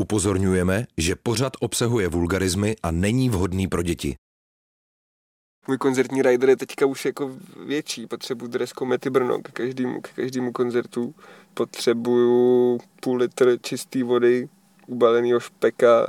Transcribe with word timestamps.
Upozorňujeme, 0.00 0.86
že 0.96 1.16
pořad 1.16 1.52
obsahuje 1.60 2.08
vulgarizmy 2.08 2.76
a 2.82 2.90
není 2.90 3.30
vhodný 3.30 3.68
pro 3.68 3.82
děti. 3.82 4.16
Můj 5.68 5.78
koncertní 5.78 6.22
rider 6.22 6.48
je 6.48 6.56
teďka 6.56 6.86
už 6.86 7.04
jako 7.04 7.36
větší. 7.66 8.06
Potřebuji 8.06 8.46
dres 8.46 8.72
Komety 8.72 9.10
Brno 9.10 9.42
k 9.42 9.50
každému, 9.50 10.00
k 10.00 10.08
každému 10.08 10.52
koncertu. 10.52 11.14
Potřebuju 11.54 12.78
půl 13.00 13.16
litr 13.16 13.58
čisté 13.62 14.04
vody, 14.04 14.48
ubaleného 14.86 15.40
špeka, 15.40 16.06
a, 16.06 16.08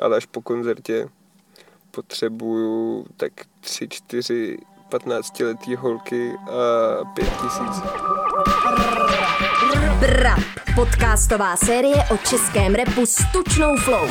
ale 0.00 0.16
až 0.16 0.26
po 0.26 0.42
koncertě 0.42 1.08
potřebuju 1.90 3.06
tak 3.16 3.32
tři, 3.60 3.88
čtyři 3.88 4.58
15-letý 4.98 5.76
holky 5.76 6.38
a 6.50 7.04
pět 7.04 7.30
tisíc. 7.42 7.82
Brap, 10.00 10.40
podcastová 10.74 11.56
série 11.56 11.96
o 12.10 12.16
českém 12.16 12.74
repu 12.74 13.06
s 13.06 13.16
tučnou 13.32 13.76
flow. 13.76 14.08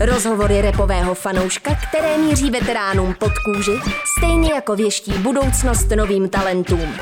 Rozhovory 0.00 0.60
repového 0.60 1.14
fanouška, 1.14 1.70
které 1.88 2.18
míří 2.18 2.50
veteránům 2.50 3.14
pod 3.14 3.32
kůži, 3.44 3.80
stejně 4.18 4.52
jako 4.52 4.76
věští 4.76 5.12
budoucnost 5.12 5.90
novým 5.96 6.28
talentům. 6.28 6.94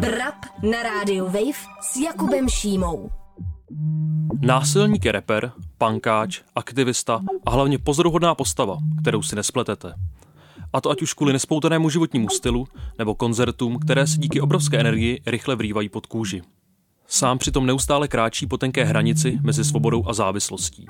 Brap 0.00 0.34
na 0.62 0.82
rádiu 0.82 1.24
Wave 1.24 1.58
s 1.80 1.96
Jakubem 1.96 2.48
Šímou. 2.48 3.10
Násilník 4.40 5.04
je 5.04 5.12
reper, 5.12 5.52
pankáč, 5.78 6.40
aktivista 6.54 7.20
a 7.46 7.50
hlavně 7.50 7.78
pozoruhodná 7.78 8.34
postava, 8.34 8.78
kterou 9.00 9.22
si 9.22 9.36
nespletete. 9.36 9.94
A 10.72 10.80
to 10.80 10.90
ať 10.90 11.02
už 11.02 11.14
kvůli 11.14 11.32
nespoutanému 11.32 11.90
životnímu 11.90 12.28
stylu 12.28 12.68
nebo 12.98 13.14
koncertům, 13.14 13.78
které 13.78 14.06
se 14.06 14.18
díky 14.18 14.40
obrovské 14.40 14.80
energii 14.80 15.20
rychle 15.26 15.56
vrývají 15.56 15.88
pod 15.88 16.06
kůži. 16.06 16.42
Sám 17.08 17.38
přitom 17.38 17.66
neustále 17.66 18.08
kráčí 18.08 18.46
po 18.46 18.58
tenké 18.58 18.84
hranici 18.84 19.38
mezi 19.42 19.64
svobodou 19.64 20.08
a 20.08 20.12
závislostí. 20.12 20.86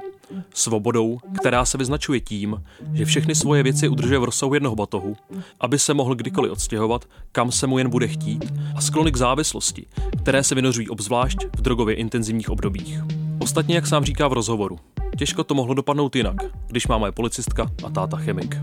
Svobodou, 0.54 1.18
která 1.38 1.64
se 1.64 1.78
vyznačuje 1.78 2.20
tím, 2.20 2.62
že 2.92 3.04
všechny 3.04 3.34
svoje 3.34 3.62
věci 3.62 3.88
udržuje 3.88 4.18
v 4.18 4.24
rozsahu 4.24 4.54
jednoho 4.54 4.76
batohu, 4.76 5.16
aby 5.60 5.78
se 5.78 5.94
mohl 5.94 6.14
kdykoliv 6.14 6.52
odstěhovat, 6.52 7.04
kam 7.32 7.52
se 7.52 7.66
mu 7.66 7.78
jen 7.78 7.90
bude 7.90 8.08
chtít, 8.08 8.52
a 8.76 8.80
sklony 8.80 9.12
k 9.12 9.16
závislosti, 9.16 9.86
které 10.22 10.44
se 10.44 10.54
vynořují 10.54 10.88
obzvlášť 10.88 11.38
v 11.56 11.62
drogově 11.62 11.94
intenzivních 11.94 12.50
obdobích. 12.50 13.00
Ostatně, 13.38 13.74
jak 13.74 13.86
sám 13.86 14.04
říká 14.04 14.28
v 14.28 14.32
rozhovoru, 14.32 14.78
těžko 15.18 15.44
to 15.44 15.54
mohlo 15.54 15.74
dopadnout 15.74 16.16
jinak, 16.16 16.36
když 16.66 16.86
máma 16.86 17.06
je 17.06 17.12
policistka 17.12 17.66
a 17.84 17.90
táta 17.90 18.16
chemik. 18.16 18.56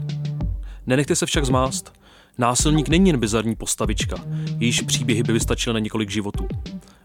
Nenechte 0.88 1.16
se 1.16 1.26
však 1.26 1.46
zmást. 1.46 1.94
Násilník 2.38 2.90
není 2.90 3.10
jen 3.10 3.20
bizarní 3.20 3.56
postavička, 3.56 4.16
jejíž 4.60 4.82
příběhy 4.82 5.24
by 5.24 5.34
vystačily 5.34 5.74
na 5.74 5.80
několik 5.80 6.10
životů, 6.10 6.48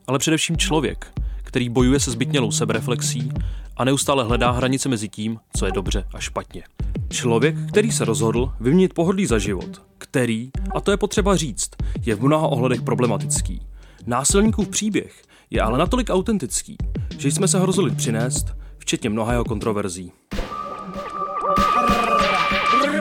ale 0.08 0.18
především 0.18 0.56
člověk, 0.56 1.06
který 1.42 1.68
bojuje 1.68 2.00
se 2.00 2.10
zbytnělou 2.10 2.52
sebereflexí 2.52 3.32
a 3.76 3.84
neustále 3.84 4.24
hledá 4.24 4.50
hranice 4.50 4.88
mezi 4.88 5.08
tím, 5.08 5.38
co 5.56 5.66
je 5.66 5.72
dobře 5.72 6.04
a 6.14 6.20
špatně. 6.20 6.62
Člověk, 7.10 7.56
který 7.68 7.92
se 7.92 8.04
rozhodl 8.04 8.52
vyměnit 8.60 8.94
pohodlí 8.94 9.26
za 9.26 9.38
život, 9.38 9.82
který, 9.98 10.50
a 10.74 10.80
to 10.80 10.90
je 10.90 10.96
potřeba 10.96 11.36
říct, 11.36 11.70
je 12.06 12.14
v 12.14 12.22
mnoha 12.22 12.46
ohledech 12.46 12.82
problematický. 12.82 13.62
Násilníkův 14.06 14.68
příběh 14.68 15.22
je 15.50 15.60
ale 15.60 15.78
natolik 15.78 16.10
autentický, 16.10 16.76
že 17.18 17.28
jsme 17.28 17.48
se 17.48 17.58
ho 17.58 17.66
rozhodli 17.66 17.90
přinést, 17.90 18.46
včetně 18.78 19.10
mnoha 19.10 19.32
jeho 19.32 19.44
kontroverzí. 19.44 20.12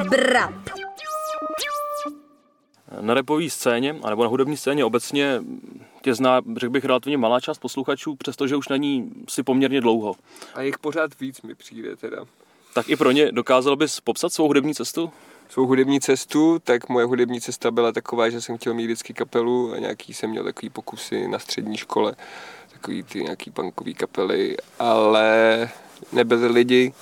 Brap. 0.10 0.87
Na 3.02 3.14
repové 3.14 3.50
scéně, 3.50 3.96
anebo 4.04 4.24
na 4.24 4.30
hudební 4.30 4.58
scéně 4.58 4.86
obecně 4.86 5.42
tě 6.02 6.14
zná, 6.14 6.42
řekl 6.58 6.72
bych, 6.72 6.86
relativně 6.86 7.18
malá 7.18 7.40
část 7.40 7.58
posluchačů, 7.58 8.16
přestože 8.16 8.56
už 8.56 8.68
na 8.68 8.78
ní 8.78 9.12
si 9.30 9.44
poměrně 9.44 9.82
dlouho. 9.82 10.16
A 10.54 10.62
jich 10.62 10.80
pořád 10.80 11.20
víc 11.20 11.42
mi 11.42 11.56
přijde 11.56 11.96
teda. 11.96 12.26
Tak 12.74 12.90
i 12.90 12.96
pro 12.96 13.12
ně 13.12 13.32
dokázal 13.32 13.76
bys 13.76 14.00
popsat 14.00 14.34
svou 14.34 14.48
hudební 14.48 14.76
cestu? 14.76 15.12
Svou 15.50 15.66
hudební 15.66 16.00
cestu, 16.00 16.60
tak 16.64 16.90
moje 16.90 17.06
hudební 17.06 17.42
cesta 17.42 17.72
byla 17.72 17.92
taková, 17.92 18.30
že 18.30 18.42
jsem 18.42 18.58
chtěl 18.58 18.74
mít 18.74 18.86
vždycky 18.86 19.14
kapelu 19.14 19.74
a 19.74 19.80
nějaký 19.80 20.14
jsem 20.14 20.30
měl 20.30 20.44
takový 20.44 20.70
pokusy 20.70 21.28
na 21.28 21.40
střední 21.40 21.78
škole, 21.78 22.16
takový 22.74 23.04
ty 23.04 23.24
nějaký 23.24 23.52
punkový 23.52 23.94
kapely, 23.94 24.58
ale 24.80 25.70
nebyli 26.12 26.48
lidi, 26.48 26.94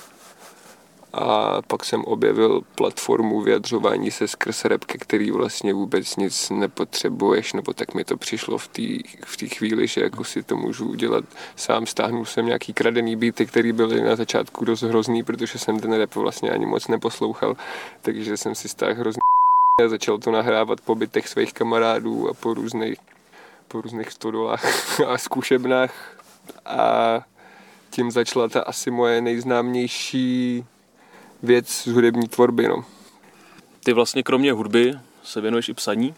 a 1.16 1.62
pak 1.62 1.84
jsem 1.84 2.04
objevil 2.04 2.60
platformu 2.74 3.40
vyjadřování 3.40 4.10
se 4.10 4.28
skrz 4.28 4.64
rap, 4.64 4.84
ke 4.84 4.98
který 4.98 5.30
vlastně 5.30 5.74
vůbec 5.74 6.16
nic 6.16 6.50
nepotřebuješ, 6.50 7.52
nebo 7.52 7.72
tak 7.72 7.94
mi 7.94 8.04
to 8.04 8.16
přišlo 8.16 8.58
v 8.58 8.68
té 8.68 8.82
v 9.24 9.56
chvíli, 9.56 9.86
že 9.86 10.00
jako 10.00 10.24
si 10.24 10.42
to 10.42 10.56
můžu 10.56 10.88
udělat 10.88 11.24
sám. 11.56 11.86
Stáhnul 11.86 12.24
jsem 12.24 12.46
nějaký 12.46 12.72
kradený 12.72 13.16
beaty, 13.16 13.46
který 13.46 13.72
byly 13.72 14.02
na 14.02 14.16
začátku 14.16 14.64
dost 14.64 14.82
hrozný, 14.82 15.22
protože 15.22 15.58
jsem 15.58 15.80
ten 15.80 15.92
rap 15.92 16.14
vlastně 16.14 16.50
ani 16.50 16.66
moc 16.66 16.88
neposlouchal, 16.88 17.56
takže 18.02 18.36
jsem 18.36 18.54
si 18.54 18.68
stáhl 18.68 18.94
hrozný 18.94 19.20
a 19.84 19.88
začal 19.88 20.18
to 20.18 20.30
nahrávat 20.30 20.80
po 20.80 20.94
bytech 20.94 21.28
svých 21.28 21.52
kamarádů 21.52 22.28
a 22.28 22.34
po 22.34 22.54
různých, 22.54 22.98
po 23.68 23.80
různých 23.80 24.10
stodolách 24.10 25.00
a 25.06 25.18
zkušebnách 25.18 26.18
a 26.66 27.20
tím 27.90 28.10
začala 28.10 28.48
ta 28.48 28.60
asi 28.60 28.90
moje 28.90 29.20
nejznámější 29.20 30.64
věc 31.46 31.68
z 31.68 31.86
hudební 31.86 32.28
tvorby. 32.28 32.68
No. 32.68 32.84
Ty 33.84 33.92
vlastně 33.92 34.22
kromě 34.22 34.52
hudby 34.52 34.94
se 35.24 35.40
věnuješ 35.40 35.68
i 35.68 35.74
psaní. 35.74 36.14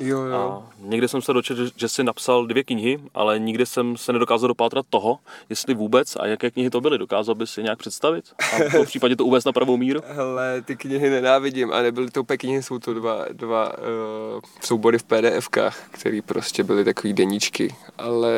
Jo, 0.00 0.20
jo. 0.20 0.36
A 0.36 0.72
někde 0.78 1.08
jsem 1.08 1.22
se 1.22 1.32
dočetl, 1.32 1.70
že 1.76 1.88
jsi 1.88 2.04
napsal 2.04 2.46
dvě 2.46 2.64
knihy, 2.64 3.00
ale 3.14 3.38
nikdy 3.38 3.66
jsem 3.66 3.96
se 3.96 4.12
nedokázal 4.12 4.48
dopátrat 4.48 4.86
toho, 4.90 5.18
jestli 5.50 5.74
vůbec 5.74 6.16
a 6.16 6.26
jaké 6.26 6.50
knihy 6.50 6.70
to 6.70 6.80
byly. 6.80 6.98
Dokázal 6.98 7.34
bys 7.34 7.50
si 7.50 7.62
nějak 7.62 7.78
představit? 7.78 8.24
A 8.52 8.78
v 8.82 8.84
případě 8.86 9.16
to 9.16 9.24
uvést 9.24 9.44
na 9.44 9.52
pravou 9.52 9.76
míru? 9.76 10.00
Hele, 10.06 10.62
ty 10.62 10.76
knihy 10.76 11.10
nenávidím 11.10 11.72
a 11.72 11.82
nebyly 11.82 12.10
to 12.10 12.20
úplně 12.20 12.36
knihy, 12.36 12.62
jsou 12.62 12.78
to 12.78 12.94
dva, 12.94 13.24
dva 13.32 13.78
uh, 13.78 14.40
soubory 14.60 14.98
v 14.98 15.02
PDFkách, 15.02 15.88
které 15.90 16.22
prostě 16.22 16.64
byly 16.64 16.84
takový 16.84 17.12
deníčky, 17.12 17.74
ale 17.98 18.32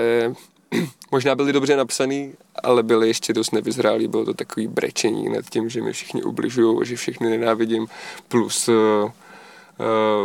možná 1.10 1.34
byly 1.34 1.53
dobře 1.53 1.77
napsaný, 1.77 2.34
ale 2.62 2.82
byly 2.82 3.09
ještě 3.09 3.32
dost 3.32 3.50
nevyzrálý. 3.50 4.09
Bylo 4.09 4.25
to 4.25 4.34
takový 4.34 4.66
brečení 4.66 5.28
nad 5.28 5.50
tím, 5.50 5.69
že 5.69 5.82
mi 5.82 5.93
všichni 5.93 6.22
ubližují, 6.22 6.87
že 6.87 6.97
všechny 6.97 7.31
nenávidím, 7.31 7.87
plus 8.28 8.69
uh, 8.69 8.75
uh, 8.75 9.10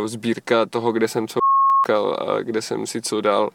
sbírka 0.07 0.66
toho, 0.66 0.91
kde 0.91 1.07
jsem 1.07 1.28
co 1.28 1.40
a 2.19 2.41
kde 2.41 2.62
jsem 2.62 2.88
si 2.88 3.02
co 3.02 3.22
dal. 3.22 3.50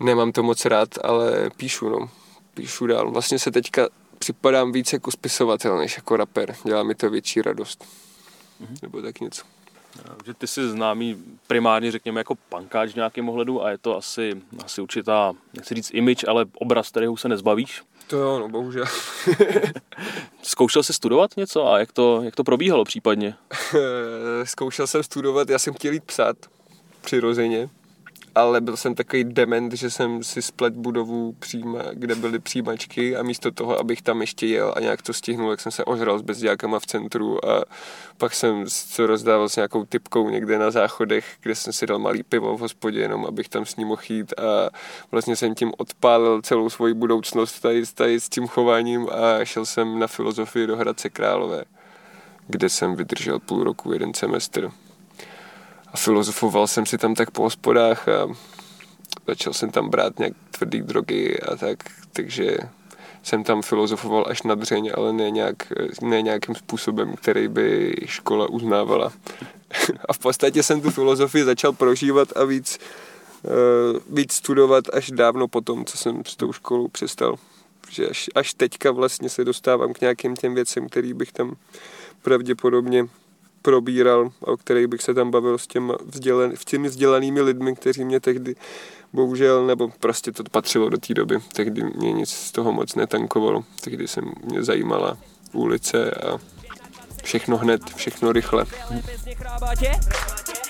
Nemám 0.00 0.32
to 0.32 0.42
moc 0.42 0.64
rád, 0.64 0.88
ale 1.04 1.50
píšu, 1.56 1.88
no. 1.88 2.10
Píšu 2.54 2.86
dál. 2.86 3.10
Vlastně 3.10 3.38
se 3.38 3.50
teďka 3.50 3.88
připadám 4.18 4.72
víc 4.72 4.92
jako 4.92 5.10
spisovatel, 5.10 5.78
než 5.78 5.96
jako 5.96 6.16
rapper. 6.16 6.56
Dělá 6.64 6.82
mi 6.82 6.94
to 6.94 7.10
větší 7.10 7.42
radost. 7.42 7.84
Mm-hmm. 8.60 8.78
Nebo 8.82 9.02
tak 9.02 9.20
něco. 9.20 9.42
Že 10.24 10.34
ty 10.34 10.46
jsi 10.46 10.68
známý 10.68 11.24
primárně, 11.46 11.90
řekněme, 11.90 12.20
jako 12.20 12.34
pankáč 12.34 12.90
v 12.90 12.96
nějakém 12.96 13.28
ohledu 13.28 13.64
a 13.64 13.70
je 13.70 13.78
to 13.78 13.96
asi, 13.96 14.42
asi 14.64 14.80
určitá, 14.80 15.32
nechci 15.54 15.74
říct 15.74 15.90
image, 15.94 16.24
ale 16.28 16.46
obraz, 16.54 16.88
kterého 16.88 17.16
se 17.16 17.28
nezbavíš. 17.28 17.82
To 18.06 18.16
jo, 18.16 18.38
no 18.38 18.48
bohužel. 18.48 18.84
Zkoušel 20.42 20.82
jsi 20.82 20.92
studovat 20.92 21.36
něco 21.36 21.66
a 21.66 21.78
jak 21.78 21.92
to, 21.92 22.22
jak 22.22 22.36
to 22.36 22.44
probíhalo 22.44 22.84
případně? 22.84 23.34
Zkoušel 24.44 24.86
jsem 24.86 25.02
studovat, 25.02 25.50
já 25.50 25.58
jsem 25.58 25.74
chtěl 25.74 25.92
jít 25.92 26.04
psát 26.04 26.36
přirozeně, 27.00 27.68
ale 28.36 28.60
byl 28.60 28.76
jsem 28.76 28.94
takový 28.94 29.24
dement, 29.24 29.72
že 29.72 29.90
jsem 29.90 30.22
si 30.22 30.42
splet 30.42 30.74
budovu 30.74 31.32
příma, 31.38 31.82
kde 31.92 32.14
byly 32.14 32.38
přijímačky 32.38 33.16
a 33.16 33.22
místo 33.22 33.50
toho, 33.50 33.80
abych 33.80 34.02
tam 34.02 34.20
ještě 34.20 34.46
jel 34.46 34.72
a 34.76 34.80
nějak 34.80 35.02
to 35.02 35.12
stihnul, 35.12 35.50
jak 35.50 35.60
jsem 35.60 35.72
se 35.72 35.84
ožral 35.84 36.18
s 36.18 36.22
bezdějákama 36.22 36.78
v 36.78 36.86
centru 36.86 37.48
a 37.48 37.64
pak 38.16 38.34
jsem 38.34 38.64
se 38.68 39.06
rozdával 39.06 39.48
s 39.48 39.56
nějakou 39.56 39.84
typkou 39.84 40.30
někde 40.30 40.58
na 40.58 40.70
záchodech, 40.70 41.26
kde 41.40 41.54
jsem 41.54 41.72
si 41.72 41.86
dal 41.86 41.98
malý 41.98 42.22
pivo 42.22 42.56
v 42.56 42.60
hospodě, 42.60 43.00
jenom 43.00 43.26
abych 43.26 43.48
tam 43.48 43.66
s 43.66 43.76
ním 43.76 43.88
mohl 43.88 44.02
jít 44.08 44.40
a 44.40 44.70
vlastně 45.10 45.36
jsem 45.36 45.54
tím 45.54 45.72
odpálil 45.78 46.42
celou 46.42 46.70
svoji 46.70 46.94
budoucnost 46.94 47.60
tady, 47.60 47.82
tady 47.94 48.20
s 48.20 48.28
tím 48.28 48.46
chováním 48.46 49.08
a 49.10 49.44
šel 49.44 49.66
jsem 49.66 49.98
na 49.98 50.06
filozofii 50.06 50.66
do 50.66 50.76
Hradce 50.76 51.10
Králové, 51.10 51.64
kde 52.46 52.68
jsem 52.68 52.96
vydržel 52.96 53.38
půl 53.38 53.64
roku, 53.64 53.92
jeden 53.92 54.14
semestr 54.14 54.70
a 55.96 55.98
filozofoval 55.98 56.66
jsem 56.66 56.86
si 56.86 56.98
tam 56.98 57.14
tak 57.14 57.30
po 57.30 57.42
hospodách 57.42 58.08
a 58.08 58.28
začal 59.26 59.52
jsem 59.52 59.70
tam 59.70 59.88
brát 59.88 60.18
nějak 60.18 60.32
tvrdý 60.50 60.80
drogy 60.80 61.40
a 61.40 61.56
tak, 61.56 61.78
takže 62.12 62.56
jsem 63.22 63.44
tam 63.44 63.62
filozofoval 63.62 64.24
až 64.28 64.42
na 64.42 64.54
dřeň, 64.54 64.92
ale 64.94 65.12
ne, 65.12 65.30
nějak, 65.30 65.72
ne 66.02 66.22
nějakým 66.22 66.54
způsobem, 66.54 67.16
který 67.16 67.48
by 67.48 67.94
škola 68.04 68.50
uznávala. 68.50 69.12
a 70.08 70.12
v 70.12 70.18
podstatě 70.18 70.62
jsem 70.62 70.80
tu 70.80 70.90
filozofii 70.90 71.44
začal 71.44 71.72
prožívat 71.72 72.36
a 72.36 72.44
víc, 72.44 72.78
uh, 73.42 74.16
víc 74.16 74.32
studovat 74.32 74.84
až 74.92 75.10
dávno 75.10 75.48
potom, 75.48 75.84
co 75.84 75.98
jsem 75.98 76.22
s 76.26 76.36
tou 76.36 76.52
školou 76.52 76.88
přestal. 76.88 77.36
Že 77.90 78.08
až, 78.08 78.30
až 78.34 78.54
teďka 78.54 78.90
vlastně 78.90 79.28
se 79.28 79.44
dostávám 79.44 79.92
k 79.92 80.00
nějakým 80.00 80.36
těm 80.36 80.54
věcem, 80.54 80.88
který 80.88 81.14
bych 81.14 81.32
tam 81.32 81.56
pravděpodobně 82.22 83.08
probíral, 83.66 84.30
o 84.40 84.56
kterých 84.56 84.86
bych 84.86 85.02
se 85.02 85.14
tam 85.14 85.30
bavil 85.30 85.58
s, 85.58 85.66
těma 85.66 85.94
vzdělan, 86.04 86.52
s 86.54 86.64
těmi 86.64 86.88
vzdělanými 86.88 87.40
lidmi, 87.40 87.74
kteří 87.74 88.04
mě 88.04 88.20
tehdy 88.20 88.54
bohužel, 89.12 89.66
nebo 89.66 89.88
prostě 90.00 90.32
to 90.32 90.44
patřilo 90.44 90.88
do 90.88 90.98
té 90.98 91.14
doby. 91.14 91.38
Tehdy 91.52 91.82
mě 91.82 92.12
nic 92.12 92.30
z 92.30 92.52
toho 92.52 92.72
moc 92.72 92.94
netankovalo. 92.94 93.64
Tehdy 93.80 94.08
se 94.08 94.20
mě 94.44 94.62
zajímala 94.62 95.18
ulice 95.52 96.10
a 96.10 96.38
všechno 97.24 97.56
hned, 97.56 97.82
všechno 97.96 98.32
rychle. 98.32 98.64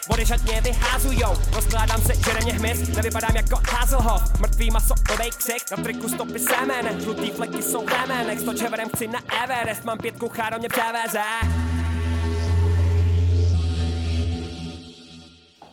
Vody 0.09 0.25
mě 0.43 0.61
vyházujou, 0.61 1.35
rozkládám 1.55 2.01
se, 2.01 2.15
že 2.15 2.45
mě 2.45 2.53
hmyz, 2.53 2.89
nevypadám 2.89 3.37
jako 3.37 3.61
Hazelhoff, 3.71 4.41
mrtvý 4.41 4.71
maso, 4.71 4.95
dodej 5.09 5.31
ksik, 5.31 5.63
na 5.71 5.85
triku 5.85 6.09
stopy 6.09 6.39
semen, 6.39 7.01
žlutý 7.01 7.31
fleky 7.31 7.63
jsou 7.63 7.87
vemenek, 7.87 8.41
s 8.41 8.45
točeverem 8.45 8.89
chci 8.89 9.09
na 9.09 9.21
Everest, 9.45 9.85
mám 9.85 9.99
pětku, 9.99 10.29
cháro 10.29 10.59
mě 10.59 10.69
převeze. 10.69 11.76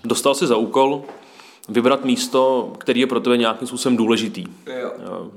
Dostal 0.04 0.36
si 0.36 0.48
za 0.48 0.56
úkol 0.58 1.04
vybrat 1.70 2.06
místo, 2.06 2.74
který 2.78 3.00
je 3.00 3.08
pro 3.08 3.20
tebe 3.20 3.38
nějakým 3.38 3.68
způsobem 3.68 3.98
důležitý. 3.98 4.46
Jo. 4.82 4.92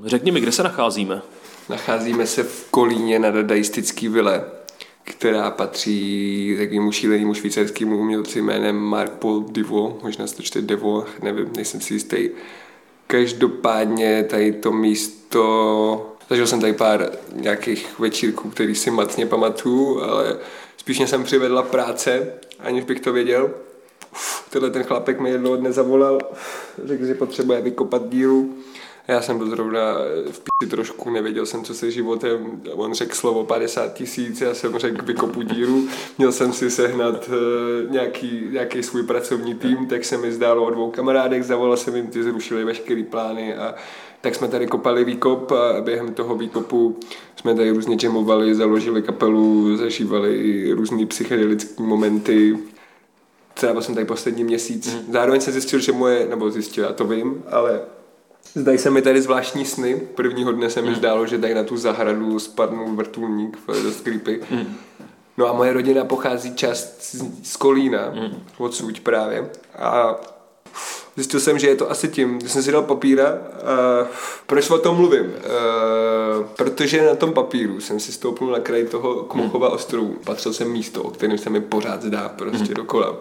Řekni 0.04 0.32
mi, 0.32 0.40
kde 0.40 0.52
se 0.52 0.62
nacházíme? 0.62 1.22
Nacházíme 1.68 2.26
se 2.26 2.42
v 2.42 2.66
Kolíně 2.70 3.18
na 3.18 3.30
dadaistický 3.30 4.08
vile, 4.08 4.44
která 5.04 5.50
patří 5.50 6.56
takovému 6.58 6.92
šílenému 6.92 7.34
švýcarskému 7.34 7.98
umělci 7.98 8.42
jménem 8.42 8.76
Mark 8.76 9.12
Paul 9.12 9.44
Divo, 9.48 9.98
možná 10.02 10.26
se 10.26 10.36
to 10.36 10.42
čte 10.42 10.62
Devo, 10.62 11.04
nevím, 11.22 11.50
nejsem 11.56 11.80
si 11.80 11.94
jistý. 11.94 12.30
Každopádně 13.06 14.24
tady 14.24 14.52
to 14.52 14.72
místo, 14.72 16.16
zažil 16.30 16.46
jsem 16.46 16.60
tady 16.60 16.72
pár 16.72 17.10
nějakých 17.32 17.98
večírků, 17.98 18.50
který 18.50 18.74
si 18.74 18.90
matně 18.90 19.26
pamatuju, 19.26 20.00
ale 20.00 20.36
spíš 20.76 20.98
mě 20.98 21.06
jsem 21.06 21.24
přivedla 21.24 21.62
práce, 21.62 22.32
aniž 22.58 22.84
bych 22.84 23.00
to 23.00 23.12
věděl. 23.12 23.50
Tenhle 24.50 24.70
ten 24.70 24.82
chlapek 24.82 25.20
mi 25.20 25.30
jednoho 25.30 25.56
dne 25.56 25.72
zavolal, 25.72 26.18
řekl, 26.84 27.06
že 27.06 27.14
potřebuje 27.14 27.60
vykopat 27.60 28.08
díru. 28.08 28.54
Já 29.08 29.22
jsem 29.22 29.38
byl 29.38 29.50
zrovna 29.50 29.94
v 30.30 30.40
píči 30.40 30.70
trošku, 30.70 31.10
nevěděl 31.10 31.46
jsem, 31.46 31.64
co 31.64 31.74
se 31.74 31.90
životem, 31.90 32.62
on 32.72 32.94
řekl 32.94 33.14
slovo 33.14 33.44
50 33.44 33.92
tisíc, 33.92 34.40
já 34.40 34.54
jsem 34.54 34.78
řekl 34.78 35.04
vykopu 35.04 35.42
díru, 35.42 35.88
měl 36.18 36.32
jsem 36.32 36.52
si 36.52 36.70
sehnat 36.70 37.28
uh, 37.28 37.92
nějaký, 37.92 38.48
nějaký 38.50 38.82
svůj 38.82 39.02
pracovní 39.02 39.54
tým, 39.54 39.86
tak 39.86 40.04
se 40.04 40.18
mi 40.18 40.32
zdálo 40.32 40.64
o 40.64 40.70
dvou 40.70 40.90
kamarádech, 40.90 41.44
zavolal 41.44 41.76
jsem 41.76 41.96
jim, 41.96 42.06
ty 42.06 42.22
zrušili 42.22 42.64
veškeré 42.64 43.02
plány 43.02 43.54
a 43.54 43.74
tak 44.20 44.34
jsme 44.34 44.48
tady 44.48 44.66
kopali 44.66 45.04
výkop 45.04 45.52
a 45.52 45.80
během 45.80 46.14
toho 46.14 46.34
výkopu 46.34 46.98
jsme 47.36 47.54
tady 47.54 47.70
různě 47.70 47.96
jamovali, 48.02 48.54
založili 48.54 49.02
kapelu, 49.02 49.76
zažívali 49.76 50.72
různé 50.72 51.06
psychedelické 51.06 51.82
momenty, 51.82 52.58
třeba 53.56 53.80
jsem 53.80 53.94
tady 53.94 54.06
poslední 54.06 54.44
měsíc. 54.44 54.94
Mm. 54.94 55.12
Zároveň 55.12 55.40
jsem 55.40 55.52
zjistil, 55.52 55.80
že 55.80 55.92
moje, 55.92 56.26
nebo 56.28 56.50
zjistil, 56.50 56.84
já 56.84 56.92
to 56.92 57.04
vím, 57.04 57.44
ale 57.50 57.80
Zdají 58.54 58.78
se 58.78 58.90
mi 58.90 59.02
tady 59.02 59.22
zvláštní 59.22 59.64
sny. 59.64 59.96
Prvního 60.14 60.52
dne 60.52 60.70
se 60.70 60.82
mi 60.82 60.88
mm. 60.88 60.94
zdálo, 60.94 61.26
že 61.26 61.38
tady 61.38 61.54
na 61.54 61.64
tu 61.64 61.76
zahradu 61.76 62.38
spadnul 62.38 62.96
vrtulník, 62.96 63.58
dost 63.82 64.00
creepy. 64.00 64.40
Mm. 64.50 64.76
No 65.36 65.48
a 65.48 65.52
moje 65.52 65.72
rodina 65.72 66.04
pochází 66.04 66.54
část 66.54 67.16
z 67.42 67.56
Kolína, 67.56 68.10
mm. 68.10 68.42
odsud 68.58 69.00
právě. 69.00 69.50
A 69.78 70.16
zjistil 71.16 71.40
jsem, 71.40 71.58
že 71.58 71.68
je 71.68 71.76
to 71.76 71.90
asi 71.90 72.08
tím, 72.08 72.40
že 72.40 72.48
jsem 72.48 72.62
si 72.62 72.72
dal 72.72 72.82
papíra 72.82 73.28
a 73.28 74.06
proč 74.46 74.70
o 74.70 74.78
tom 74.78 74.96
mluvím? 74.96 75.24
E, 75.24 75.32
protože 76.56 77.06
na 77.06 77.14
tom 77.14 77.32
papíru 77.32 77.80
jsem 77.80 78.00
si 78.00 78.12
stoupnul 78.12 78.50
na 78.50 78.60
kraj 78.60 78.84
toho 78.84 79.14
Kmochova 79.14 79.68
ostrovu. 79.68 80.16
Patřil 80.24 80.52
jsem 80.52 80.72
místo, 80.72 81.02
o 81.02 81.10
kterém 81.10 81.38
se 81.38 81.50
mi 81.50 81.60
pořád 81.60 82.02
zdá 82.02 82.28
prostě 82.28 82.68
mm. 82.68 82.74
dokola 82.74 83.16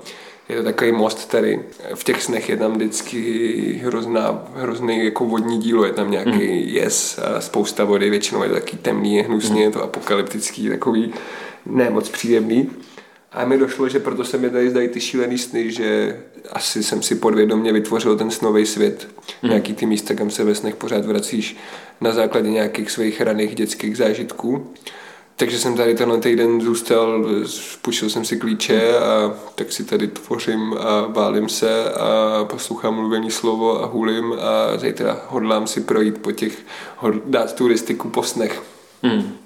je 0.49 0.57
to 0.57 0.63
takový 0.63 0.91
most 0.91 1.29
tady. 1.29 1.59
V 1.95 2.03
těch 2.03 2.23
snech 2.23 2.49
je 2.49 2.57
tam 2.57 2.73
vždycky 2.73 3.81
hrozná, 3.83 4.43
hrozný 4.55 5.05
jako 5.05 5.25
vodní 5.25 5.59
dílo, 5.59 5.85
je 5.85 5.93
tam 5.93 6.11
nějaký 6.11 6.29
mm. 6.31 6.75
jez 6.75 7.19
a 7.19 7.41
spousta 7.41 7.83
vody, 7.83 8.09
většinou 8.09 8.43
je 8.43 8.49
to 8.49 8.55
taky 8.55 8.77
temný, 8.77 9.15
je 9.15 9.23
hnusně, 9.23 9.55
mm. 9.55 9.61
je 9.61 9.71
to 9.71 9.83
apokalyptický, 9.83 10.69
takový 10.69 11.13
ne 11.65 11.89
moc 11.89 12.09
příjemný. 12.09 12.69
A 13.35 13.45
mi 13.45 13.57
došlo, 13.57 13.89
že 13.89 13.99
proto 13.99 14.23
se 14.23 14.37
mi 14.37 14.49
tady 14.49 14.69
zdají 14.69 14.87
ty 14.87 15.01
šílený 15.01 15.37
sny, 15.37 15.71
že 15.71 16.19
asi 16.51 16.83
jsem 16.83 17.01
si 17.01 17.15
podvědomě 17.15 17.73
vytvořil 17.73 18.17
ten 18.17 18.31
snový 18.31 18.65
svět. 18.65 19.07
Mm. 19.43 19.49
Nějaký 19.49 19.73
ty 19.73 19.85
místa, 19.85 20.13
kam 20.13 20.29
se 20.29 20.43
ve 20.43 20.55
snech 20.55 20.75
pořád 20.75 21.05
vracíš 21.05 21.57
na 22.01 22.11
základě 22.11 22.49
nějakých 22.49 22.91
svých 22.91 23.21
raných 23.21 23.55
dětských 23.55 23.97
zážitků. 23.97 24.73
Takže 25.35 25.59
jsem 25.59 25.75
tady 25.75 25.95
tenhle 25.95 26.17
týden 26.17 26.61
zůstal, 26.61 27.25
půjčil 27.81 28.09
jsem 28.09 28.25
si 28.25 28.37
klíče 28.37 28.97
a 28.97 29.33
tak 29.55 29.71
si 29.71 29.83
tady 29.83 30.07
tvořím 30.07 30.75
a 30.79 31.07
válím 31.07 31.49
se 31.49 31.93
a 31.93 32.45
poslouchám 32.49 32.95
mluvený 32.95 33.31
slovo 33.31 33.83
a 33.83 33.85
hulím 33.85 34.33
a 34.33 34.77
zítra 34.77 35.21
hodlám 35.27 35.67
si 35.67 35.81
projít 35.81 36.17
po 36.17 36.31
těch, 36.31 36.57
dát 37.25 37.55
turistiku 37.55 38.09
po 38.09 38.23
snech. 38.23 38.63
Hmm. 39.03 39.37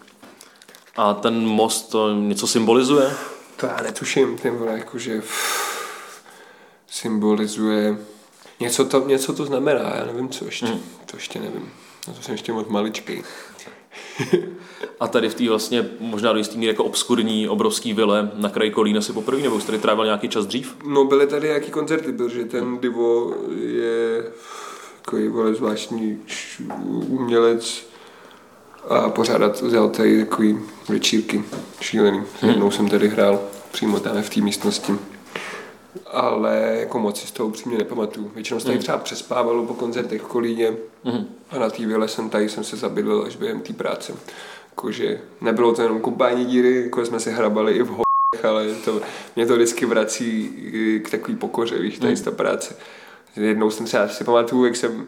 A 0.98 1.14
ten 1.14 1.46
most 1.46 1.82
to 1.90 2.14
něco 2.14 2.48
symbolizuje? 2.48 3.12
To 3.60 3.66
já 3.66 3.82
netuším, 3.84 4.38
ten 4.38 4.56
vole, 4.56 4.78
jakože 4.78 5.22
symbolizuje 6.88 7.98
něco 8.60 8.86
to, 8.86 9.08
něco 9.08 9.34
to 9.34 9.46
znamená, 9.46 9.80
já 9.80 10.06
nevím 10.06 10.30
co 10.30 10.46
ještě, 10.46 10.66
hmm. 10.66 10.80
to 11.06 11.18
ještě 11.18 11.40
nevím. 11.40 11.72
No 12.08 12.14
to 12.14 12.22
jsem 12.22 12.32
ještě 12.32 12.54
moc 12.54 12.68
maličký. 12.68 13.24
A 15.00 15.08
tady 15.08 15.30
v 15.30 15.36
té 15.36 15.50
vlastně 15.50 15.90
možná 16.00 16.34
do 16.34 16.38
jistý 16.38 16.58
míry 16.58 16.72
jako 16.72 16.84
obskurní 16.84 17.50
obrovský 17.50 17.94
vile 17.94 18.32
na 18.34 18.50
kraji 18.50 18.72
Kolína 18.72 19.02
si 19.02 19.14
poprvé, 19.14 19.42
nebo 19.42 19.60
jsi 19.60 19.66
tady 19.66 19.78
trávil 19.78 20.06
nějaký 20.06 20.30
čas 20.30 20.46
dřív? 20.46 20.76
No 20.86 21.06
byly 21.06 21.28
tady 21.28 21.48
nějaký 21.48 21.72
koncerty, 21.72 22.14
protože 22.14 22.46
ten 22.46 22.78
Divo 22.78 23.34
je 23.60 24.32
takový 25.02 25.28
vole 25.28 25.54
zvláštní 25.54 26.22
umělec 27.08 27.89
a 28.88 29.10
pořádat 29.10 29.62
vzal 29.62 29.90
tady 29.90 30.26
takový 30.26 30.60
večírky 30.90 31.44
šílený. 31.82 32.22
Hmm. 32.42 32.52
Jednou 32.52 32.72
jsem 32.72 32.90
tady 32.90 33.08
hrál 33.10 33.40
přímo 33.72 34.00
tam 34.00 34.22
v 34.22 34.30
té 34.30 34.42
místnosti 34.42 34.94
ale 36.12 36.78
jako 36.80 37.00
moc 37.00 37.22
si 37.22 37.28
z 37.28 37.32
toho 37.32 37.50
upřímně 37.50 37.78
nepamatuju. 37.78 38.32
Většinou 38.36 38.60
se 38.60 38.66
tady 38.66 38.76
hmm. 38.76 38.82
třeba 38.82 38.98
přespávalo 38.98 39.66
po 39.66 39.74
koncertech 39.74 40.22
v 40.22 40.28
Kolíně 40.28 40.72
mm. 41.04 41.26
a 41.50 41.60
na 41.60 41.70
té 41.70 41.86
vile 41.86 42.08
jsem 42.08 42.30
tady 42.30 42.50
jsem 42.50 42.64
se 42.64 42.78
zabydlel 42.78 43.24
až 43.28 43.36
během 43.36 43.62
té 43.62 43.74
práce. 43.74 44.14
Jakože 44.70 45.22
nebylo 45.42 45.74
to 45.74 45.82
jenom 45.82 46.00
kumpání 46.00 46.46
díry, 46.46 46.84
jako 46.84 47.06
jsme 47.06 47.20
si 47.20 47.32
hrabali 47.32 47.74
i 47.74 47.84
v 47.84 47.88
ho 47.88 48.04
ale 48.44 48.76
to, 48.86 49.02
mě 49.36 49.46
to 49.46 49.56
vždycky 49.56 49.86
vrací 49.86 50.50
k 51.06 51.10
takový 51.10 51.38
pokoře, 51.38 51.80
víš, 51.80 52.00
tady 52.00 52.16
mm. 52.16 52.24
ta 52.24 52.32
práce. 52.32 52.76
Jednou 53.36 53.72
jsem 53.72 53.86
třeba 53.86 54.08
si 54.08 54.24
pamatuju, 54.24 54.66
jak 54.66 54.76
jsem 54.76 55.08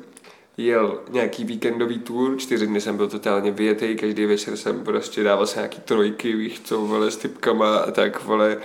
jel 0.65 0.99
nějaký 1.09 1.43
víkendový 1.43 1.99
tour, 1.99 2.37
čtyři 2.37 2.67
dny 2.67 2.81
jsem 2.81 2.97
byl 2.97 3.09
totálně 3.09 3.51
vyjetý, 3.51 3.95
každý 3.95 4.25
večer 4.25 4.57
jsem 4.57 4.83
prostě 4.83 5.23
dával 5.23 5.47
se 5.47 5.59
nějaký 5.59 5.81
trojky, 5.81 6.35
víš 6.35 6.61
co, 6.63 6.81
vole, 6.81 7.11
s 7.11 7.17
typkama 7.17 7.77
a 7.77 7.91
tak, 7.91 8.23
vole, 8.23 8.57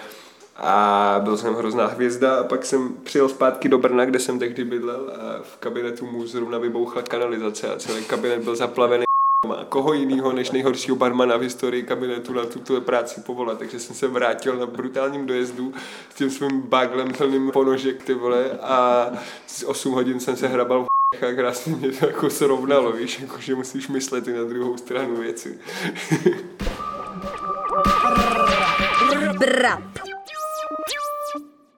a 0.56 1.20
byl 1.24 1.36
jsem 1.36 1.54
hrozná 1.54 1.86
hvězda 1.86 2.40
a 2.40 2.44
pak 2.44 2.64
jsem 2.64 2.94
přijel 3.02 3.28
zpátky 3.28 3.68
do 3.68 3.78
Brna, 3.78 4.04
kde 4.04 4.18
jsem 4.18 4.38
tehdy 4.38 4.64
bydlel 4.64 5.12
a 5.20 5.42
v 5.42 5.56
kabinetu 5.56 6.06
mu 6.06 6.26
zrovna 6.26 6.58
vybouchla 6.58 7.02
kanalizace 7.02 7.74
a 7.74 7.78
celý 7.78 8.04
kabinet 8.04 8.44
byl 8.44 8.56
zaplavený 8.56 9.04
a 9.56 9.64
koho 9.64 9.92
jiného 9.92 10.32
než 10.32 10.50
nejhoršího 10.50 10.96
barmana 10.96 11.36
v 11.36 11.40
historii 11.40 11.82
kabinetu 11.82 12.32
na 12.32 12.44
tuto 12.44 12.80
práci 12.80 13.20
povolat, 13.20 13.58
takže 13.58 13.80
jsem 13.80 13.96
se 13.96 14.08
vrátil 14.08 14.56
na 14.56 14.66
brutálním 14.66 15.26
dojezdu 15.26 15.72
s 16.10 16.14
tím 16.14 16.30
svým 16.30 16.60
baglem 16.60 17.12
plným 17.12 17.50
ponožek, 17.50 18.02
ty 18.02 18.14
vole, 18.14 18.50
a 18.50 19.06
z 19.46 19.64
8 19.64 19.92
hodin 19.92 20.20
jsem 20.20 20.36
se 20.36 20.48
hrabal 20.48 20.86
a 21.14 21.34
krásně 21.34 21.76
mě 21.76 21.92
to 21.92 22.06
jako 22.06 22.30
srovnalo, 22.30 22.92
víš, 22.92 23.20
jako, 23.20 23.40
že 23.40 23.54
musíš 23.54 23.88
myslet 23.88 24.28
i 24.28 24.32
na 24.32 24.44
druhou 24.44 24.76
stranu 24.76 25.16
věci. 25.16 25.58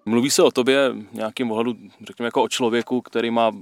Mluví 0.06 0.30
se 0.30 0.42
o 0.42 0.50
tobě 0.50 0.92
nějakým 1.12 1.50
ohledu, 1.50 1.74
řekněme, 2.06 2.26
jako 2.26 2.42
o 2.42 2.48
člověku, 2.48 3.00
který 3.00 3.30
má 3.30 3.52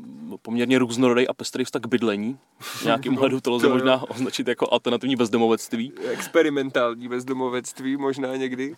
poměrně 0.43 0.79
různorodý 0.79 1.29
a 1.29 1.35
pestrý 1.35 1.65
vztah 1.65 1.83
k 1.83 1.87
bydlení. 1.87 2.39
V 2.61 2.85
nějakým 2.85 3.17
ohledu 3.17 3.41
to 3.41 3.51
lze 3.51 3.69
možná 3.69 4.11
označit 4.11 4.49
jako 4.49 4.73
alternativní 4.73 5.17
bezdomovectví. 5.17 5.93
Experimentální 6.11 7.09
bezdomovectví 7.09 7.97
možná 7.97 8.37
někdy. 8.37 8.77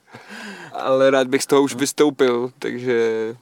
Ale 0.72 1.10
rád 1.10 1.26
bych 1.26 1.42
z 1.42 1.46
toho 1.46 1.62
už 1.62 1.74
vystoupil, 1.74 2.52
takže 2.58 3.36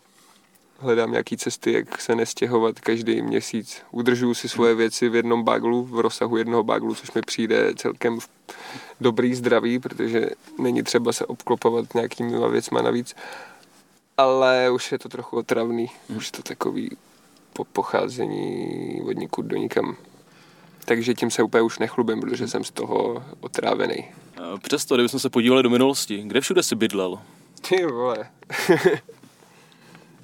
hledám 0.78 1.11
nějaký 1.11 1.37
cesty, 1.37 1.73
jak 1.73 2.00
se 2.00 2.14
nestěhovat 2.14 2.80
každý 2.80 3.23
měsíc. 3.23 3.83
Udržuju 3.90 4.35
si 4.35 4.49
svoje 4.49 4.75
věci 4.75 5.09
v 5.09 5.14
jednom 5.14 5.45
baglu, 5.45 5.85
v 5.85 6.00
rozsahu 6.00 6.37
jednoho 6.37 6.62
baglu, 6.62 6.95
což 6.95 7.12
mi 7.12 7.23
přijde 7.23 7.75
celkem 7.76 8.18
dobrý 9.00 9.35
zdraví, 9.35 9.78
protože 9.78 10.30
není 10.59 10.83
třeba 10.83 11.12
se 11.12 11.26
obklopovat 11.26 11.95
nějakými 11.95 12.50
věcma 12.50 12.83
navíc 12.83 13.14
ale 14.16 14.71
už 14.71 14.92
je 14.92 14.99
to 14.99 15.09
trochu 15.09 15.37
otravný. 15.37 15.90
Hmm. 16.09 16.18
Už 16.18 16.30
to 16.30 16.42
takový 16.42 16.97
po 17.52 17.64
pocházení 17.64 19.02
od 19.09 19.12
nikud 19.12 19.47
do 19.47 19.56
nikam. 19.56 19.97
Takže 20.85 21.14
tím 21.14 21.30
se 21.30 21.42
úplně 21.42 21.62
už 21.62 21.78
nechlubím, 21.78 22.21
protože 22.21 22.49
jsem 22.49 22.64
z 22.64 22.71
toho 22.71 23.25
otrávený. 23.40 24.04
Přesto, 24.62 24.95
kdybychom 24.95 25.21
se 25.21 25.30
podívali 25.30 25.62
do 25.62 25.71
minulosti, 25.71 26.23
kde 26.26 26.40
všude 26.40 26.62
si 26.62 26.75
bydlel? 26.75 27.18
Ty 27.68 27.87
vole. 27.87 28.30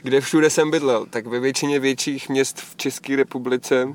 Kde 0.02 0.21
všude 0.21 0.50
jsem 0.50 0.71
bydlel, 0.71 1.06
tak 1.06 1.26
ve 1.26 1.40
většině 1.40 1.80
větších 1.80 2.28
měst 2.28 2.61
v 2.61 2.76
České 2.76 3.16
republice 3.16 3.88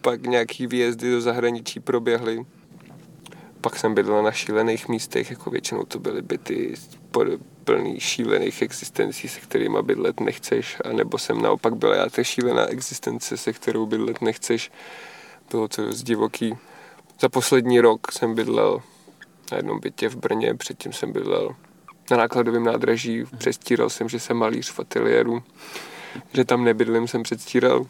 pak 0.00 0.22
nějaký 0.22 0.66
výjezdy 0.66 1.10
do 1.10 1.20
zahraničí 1.20 1.80
proběhly. 1.80 2.46
Pak 3.60 3.76
jsem 3.76 3.94
bydlel 3.94 4.22
na 4.22 4.32
šílených 4.32 4.88
místech, 4.88 5.30
jako 5.30 5.50
většinou 5.50 5.84
to 5.84 5.98
byly 5.98 6.22
byty 6.22 6.74
plný 7.64 8.00
šílených 8.00 8.62
existencí, 8.62 9.28
se 9.28 9.40
kterými 9.40 9.78
bydlet 9.82 10.20
nechceš, 10.20 10.76
a 10.84 10.92
nebo 10.92 11.18
jsem 11.18 11.42
naopak 11.42 11.76
byl 11.76 11.92
já 11.92 12.08
ta 12.08 12.24
šílená 12.24 12.66
existence, 12.66 13.36
se 13.36 13.52
kterou 13.52 13.86
bydlet 13.86 14.20
nechceš. 14.20 14.72
Bylo 15.50 15.68
to 15.68 15.86
dost 15.86 16.02
divoký. 16.02 16.56
Za 17.20 17.28
poslední 17.28 17.80
rok 17.80 18.12
jsem 18.12 18.34
bydlel 18.34 18.82
na 19.52 19.56
jednom 19.56 19.80
bytě 19.80 20.08
v 20.08 20.16
Brně, 20.16 20.54
předtím 20.54 20.92
jsem 20.92 21.12
bydlel 21.12 21.56
na 22.10 22.16
nákladovém 22.16 22.64
nádraží, 22.64 23.24
přestíral 23.38 23.90
jsem, 23.90 24.08
že 24.08 24.20
jsem 24.20 24.36
malíř 24.36 24.70
v 24.70 24.80
ateliéru, 24.80 25.42
že 26.32 26.44
tam 26.44 26.64
nebydlím, 26.64 27.08
jsem 27.08 27.22
předstíral. 27.22 27.86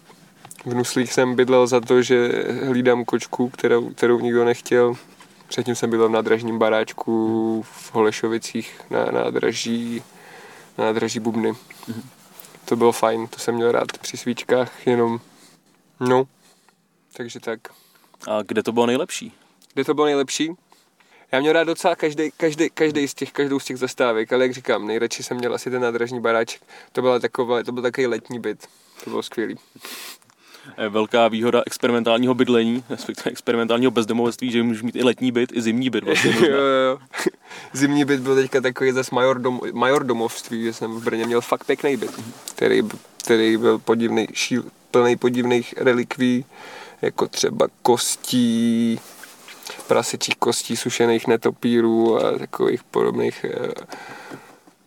V 0.65 0.75
Nuslích 0.75 1.13
jsem 1.13 1.35
bydlel 1.35 1.67
za 1.67 1.81
to, 1.81 2.03
že 2.03 2.45
hlídám 2.67 3.05
kočku, 3.05 3.49
kterou, 3.49 3.91
kterou 3.91 4.21
nikdo 4.21 4.45
nechtěl. 4.45 4.95
Předtím 5.49 5.75
jsem 5.75 5.91
bydlel 5.91 6.09
v 6.09 6.13
nádražním 6.13 6.59
baráčku 6.59 7.63
v 7.63 7.95
Holešovicích 7.95 8.81
na 8.91 9.05
nádraží, 9.05 10.03
na 10.79 10.85
nádraží 10.85 11.21
Bubny. 11.21 11.53
To 12.65 12.77
bylo 12.77 12.93
fajn, 12.93 13.27
to 13.27 13.39
jsem 13.39 13.55
měl 13.55 13.73
rád 13.73 13.99
při 13.99 14.17
svíčkách, 14.17 14.87
jenom 14.87 15.21
no, 16.01 16.25
takže 17.13 17.41
tak. 17.41 17.61
A 18.29 18.43
kde 18.43 18.63
to 18.63 18.73
bylo 18.73 18.87
nejlepší? 18.87 19.33
Kde 19.75 19.85
to 19.85 19.95
bylo 19.95 20.07
nejlepší? 20.07 20.53
Já 21.33 21.41
měl 21.41 21.53
rád 21.53 21.65
docela 21.65 21.97
každý, 21.97 22.31
každý, 22.37 22.71
každý 22.71 23.09
z 23.09 23.15
těch, 23.15 23.33
každou 23.33 23.61
z 23.61 23.65
těch 23.65 23.77
zastávek, 23.77 24.33
ale 24.33 24.45
jak 24.45 24.55
říkám, 24.55 24.87
nejradši 24.87 25.23
jsem 25.23 25.37
měl 25.37 25.55
asi 25.55 25.71
ten 25.71 25.83
nádražní 25.83 26.21
baráček. 26.21 26.63
To, 26.93 27.03
byla 27.03 27.19
taková, 27.19 27.63
to 27.63 27.73
byl 27.73 27.83
takový 27.83 28.07
letní 28.07 28.39
byt. 28.39 28.67
To 29.05 29.11
bylo 29.11 29.23
skvělý. 29.23 29.57
Velká 30.89 31.29
výhoda 31.29 31.63
experimentálního 31.67 32.35
bydlení, 32.35 32.85
respektive 32.91 33.31
experimentálního 33.31 33.91
bezdomovectví, 33.91 34.51
že 34.51 34.63
můžeš 34.63 34.83
mít 34.83 34.97
i 34.97 35.03
letní 35.03 35.33
byt, 35.33 35.53
i 35.53 35.63
zimní 35.63 35.91
byt. 35.91 36.05
Vlastně 36.05 36.31
jo, 36.41 36.57
jo. 36.57 36.99
Zimní 37.73 38.05
byt 38.05 38.21
byl 38.21 38.35
teďka 38.35 38.61
takový 38.61 38.93
zase 38.93 39.15
major, 39.15 39.39
dom, 39.39 39.61
major 39.73 40.05
domovství, 40.05 40.63
že 40.63 40.73
jsem 40.73 40.93
v 40.93 41.05
Brně 41.05 41.27
měl 41.27 41.41
fakt 41.41 41.65
pěkný 41.65 41.97
byt, 41.97 42.11
který, 42.55 42.83
který 43.25 43.57
byl 43.57 43.79
podivný, 43.79 44.27
šíl, 44.33 44.65
plný 44.91 45.17
podivných 45.17 45.75
relikví, 45.77 46.45
jako 47.03 47.29
třeba 47.29 47.69
kostí, 47.83 49.01
prasečích 49.89 50.37
kostí, 50.37 50.77
sušených 50.77 51.27
netopírů 51.27 52.17
a 52.17 52.39
takových 52.39 52.85
podobných 52.85 53.45
eh, 53.45 53.69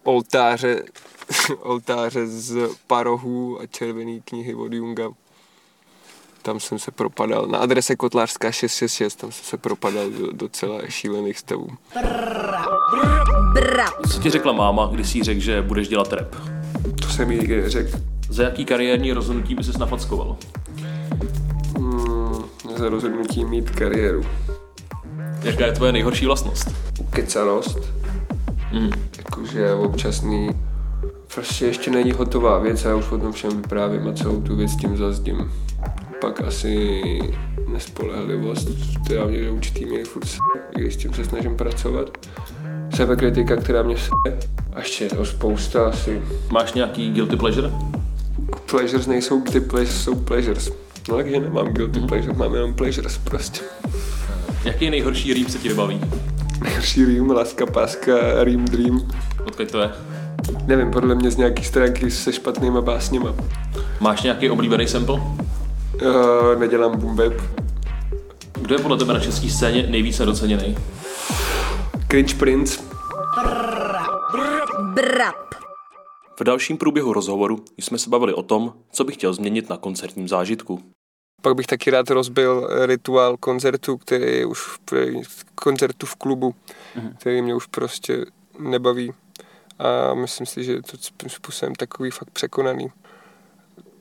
oltáře, 0.03 0.83
oltáře 1.59 2.27
z 2.27 2.69
parohů 2.87 3.61
a 3.61 3.65
červené 3.65 4.19
knihy 4.25 4.55
od 4.55 4.73
Junga. 4.73 5.09
Tam 6.41 6.59
jsem 6.59 6.79
se 6.79 6.91
propadal 6.91 7.47
na 7.47 7.57
adrese 7.57 7.95
Kotlářská 7.95 8.51
666, 8.51 9.15
tam 9.15 9.31
jsem 9.31 9.45
se 9.45 9.57
propadal 9.57 10.09
do 10.09 10.31
docela 10.31 10.79
šílených 10.89 11.37
stavů. 11.37 11.69
Co 14.11 14.19
ti 14.21 14.29
řekla 14.29 14.53
máma, 14.53 14.89
když 14.93 15.09
jsi 15.09 15.23
řekl, 15.23 15.39
že 15.39 15.61
budeš 15.61 15.87
dělat 15.87 16.13
rap? 16.13 16.35
To 17.01 17.07
jsem 17.07 17.31
jí 17.31 17.69
řekl. 17.69 17.99
Za 18.29 18.43
jaký 18.43 18.65
kariérní 18.65 19.13
rozhodnutí 19.13 19.55
by 19.55 19.63
se 19.63 19.77
nafackoval? 19.77 20.37
Hmm, 21.77 22.43
za 22.77 22.89
rozhodnutí 22.89 23.45
mít 23.45 23.69
kariéru. 23.69 24.23
Jaká 25.43 25.65
je 25.65 25.71
tvoje 25.71 25.91
nejhorší 25.91 26.25
vlastnost? 26.25 26.67
Ukecanost. 26.99 27.79
Mm. 28.71 28.89
Jakože 29.17 29.73
občasný 29.73 30.49
prostě 31.35 31.65
ještě 31.65 31.91
není 31.91 32.11
hotová 32.11 32.59
věc 32.59 32.85
a 32.85 32.89
já 32.89 32.95
už 32.95 33.11
o 33.11 33.17
tom 33.17 33.31
všem 33.31 33.61
vyprávím 33.61 34.07
a 34.07 34.13
celou 34.13 34.41
tu 34.41 34.55
věc 34.55 34.75
tím 34.75 34.97
zazdím. 34.97 35.51
Pak 36.21 36.41
asi 36.41 37.01
nespolehlivost, 37.67 38.69
která 39.05 39.25
mě 39.25 39.43
do 39.43 39.53
určitý 39.53 39.85
míry 39.85 40.03
furt 40.03 40.25
s***, 40.25 40.37
když 40.75 40.93
s 40.93 40.97
tím 40.97 41.13
se 41.13 41.25
snažím 41.25 41.57
pracovat. 41.57 42.09
Sebekritika, 42.95 43.55
která 43.55 43.83
mě 43.83 43.97
s***, 43.97 44.09
a 44.73 44.79
ještě 44.79 45.09
o 45.09 45.25
spousta 45.25 45.89
asi. 45.89 46.21
Máš 46.51 46.73
nějaký 46.73 47.11
guilty 47.11 47.35
pleasure? 47.35 47.71
Pleasures 48.71 49.07
nejsou 49.07 49.41
guilty 49.41 49.59
pleasures, 49.59 50.03
jsou 50.03 50.15
pleasures. 50.15 50.69
No 51.09 51.15
takže 51.15 51.39
nemám 51.39 51.67
guilty 51.67 51.99
mm-hmm. 51.99 52.07
pleasure, 52.07 52.33
mám 52.33 52.53
jenom 52.53 52.73
pleasures 52.73 53.17
prostě. 53.17 53.61
Jaký 54.63 54.89
nejhorší 54.89 55.33
rým 55.33 55.49
se 55.49 55.57
ti 55.57 55.69
vybaví? 55.69 56.01
Nejhorší 56.63 57.05
rým, 57.05 57.31
láska, 57.31 57.65
páska, 57.65 58.43
rým, 58.43 58.65
dream. 58.65 59.11
Odkud 59.47 59.71
to 59.71 59.79
je? 59.79 59.91
Nevím, 60.65 60.91
podle 60.91 61.15
mě 61.15 61.31
z 61.31 61.37
nějaký 61.37 61.63
stránky 61.63 62.11
se 62.11 62.33
špatnýma 62.33 62.81
básněma. 62.81 63.35
Máš 63.99 64.21
nějaký 64.21 64.49
oblíbený 64.49 64.87
sample? 64.87 65.15
Uh, 65.15 66.59
nedělám 66.59 66.99
boom 66.99 67.15
bap. 67.15 67.33
Kdo 68.61 68.75
je 68.75 68.81
podle 68.81 68.97
tebe 68.97 69.13
na 69.13 69.19
české 69.19 69.49
scéně 69.49 69.87
nejvíce 69.87 70.25
doceněný? 70.25 70.77
Cringe 72.07 72.35
Prince. 72.35 72.79
Brap. 74.93 75.35
V 76.39 76.43
dalším 76.43 76.77
průběhu 76.77 77.13
rozhovoru 77.13 77.65
jsme 77.77 77.97
se 77.97 78.09
bavili 78.09 78.33
o 78.33 78.43
tom, 78.43 78.73
co 78.91 79.03
bych 79.03 79.15
chtěl 79.15 79.33
změnit 79.33 79.69
na 79.69 79.77
koncertním 79.77 80.27
zážitku. 80.27 80.79
Pak 81.41 81.55
bych 81.55 81.67
taky 81.67 81.91
rád 81.91 82.09
rozbil 82.09 82.69
rituál 82.85 83.37
koncertu, 83.37 83.97
který 83.97 84.37
je 84.37 84.45
už 84.45 84.59
v, 84.59 84.79
koncertu 85.55 86.05
v 86.05 86.15
klubu, 86.15 86.55
mm-hmm. 86.95 87.13
který 87.17 87.41
mě 87.41 87.55
už 87.55 87.65
prostě 87.65 88.25
nebaví. 88.59 89.13
A 89.79 90.13
myslím 90.13 90.47
si, 90.47 90.63
že 90.63 90.71
je 90.71 90.81
to 90.81 90.97
způsobem 91.29 91.75
takový 91.75 92.11
fakt 92.11 92.29
překonaný. 92.29 92.91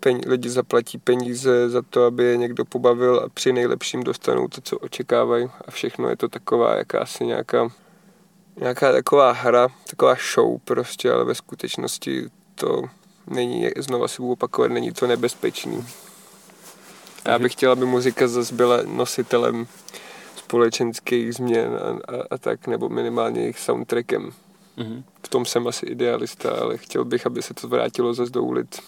Peň, 0.01 0.21
lidi 0.27 0.51
zaplatí 0.51 0.99
peníze 0.99 1.69
za 1.69 1.83
to, 1.83 2.05
aby 2.05 2.25
je 2.25 2.37
někdo 2.37 2.65
pobavil 2.65 3.21
a 3.25 3.29
při 3.29 3.53
nejlepším 3.53 4.05
dostanou 4.05 4.49
to, 4.49 4.61
co 4.61 4.79
očekávají. 4.79 5.51
A 5.69 5.71
všechno 5.71 6.09
je 6.09 6.17
to 6.17 6.29
taková 6.29 6.77
jakási 6.77 7.27
nějaká, 7.27 7.69
nějaká 8.57 8.93
taková 8.93 9.33
hra, 9.33 9.69
taková 9.91 10.17
show 10.35 10.59
prostě, 10.65 11.13
ale 11.13 11.25
ve 11.25 11.35
skutečnosti 11.35 12.25
to 12.55 12.83
není, 13.27 13.71
znova 13.79 14.09
si 14.09 14.23
budu 14.23 14.33
opakovat, 14.33 14.71
není 14.71 14.93
to 14.93 15.07
nebezpečný. 15.07 15.87
Já 17.29 17.39
bych 17.39 17.53
chtěl, 17.53 17.73
aby 17.73 17.87
muzika 17.87 18.29
zase 18.29 18.55
byla 18.55 18.83
nositelem 18.83 19.67
společenských 20.37 21.35
změn 21.35 21.79
a, 21.83 22.13
a, 22.15 22.25
a 22.31 22.39
tak, 22.39 22.67
nebo 22.67 22.89
minimálně 22.89 23.41
jejich 23.41 23.59
soundtrackem. 23.59 24.33
Mm-hmm. 24.79 25.03
V 25.23 25.29
tom 25.29 25.45
jsem 25.45 25.67
asi 25.67 25.87
idealista, 25.87 26.51
ale 26.51 26.79
chtěl 26.79 27.05
bych, 27.05 27.27
aby 27.27 27.43
se 27.43 27.55
to 27.55 27.69
vrátilo 27.69 28.15
zase 28.15 28.33
do 28.33 28.43
ulic. 28.43 28.81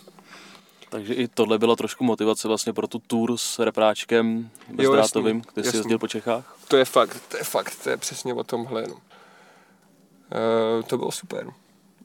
Takže 0.90 1.14
i 1.14 1.28
tohle 1.28 1.58
byla 1.58 1.76
trošku 1.76 2.04
motivace 2.04 2.48
vlastně 2.48 2.72
pro 2.72 2.86
tu 2.86 2.98
tour 2.98 3.36
s 3.36 3.58
repráčkem 3.58 4.50
bezdrátovým, 4.68 5.40
který 5.40 5.70
jsi 5.70 5.76
jezdil 5.76 5.98
po 5.98 6.08
Čechách? 6.08 6.56
To 6.68 6.76
je 6.76 6.84
fakt, 6.84 7.22
to 7.28 7.36
je 7.36 7.44
fakt, 7.44 7.76
to 7.82 7.90
je 7.90 7.96
přesně 7.96 8.34
o 8.34 8.44
tomhle. 8.44 8.84
No. 8.88 8.94
Uh, 8.94 9.00
to 10.86 10.98
bylo 10.98 11.12
super. 11.12 11.46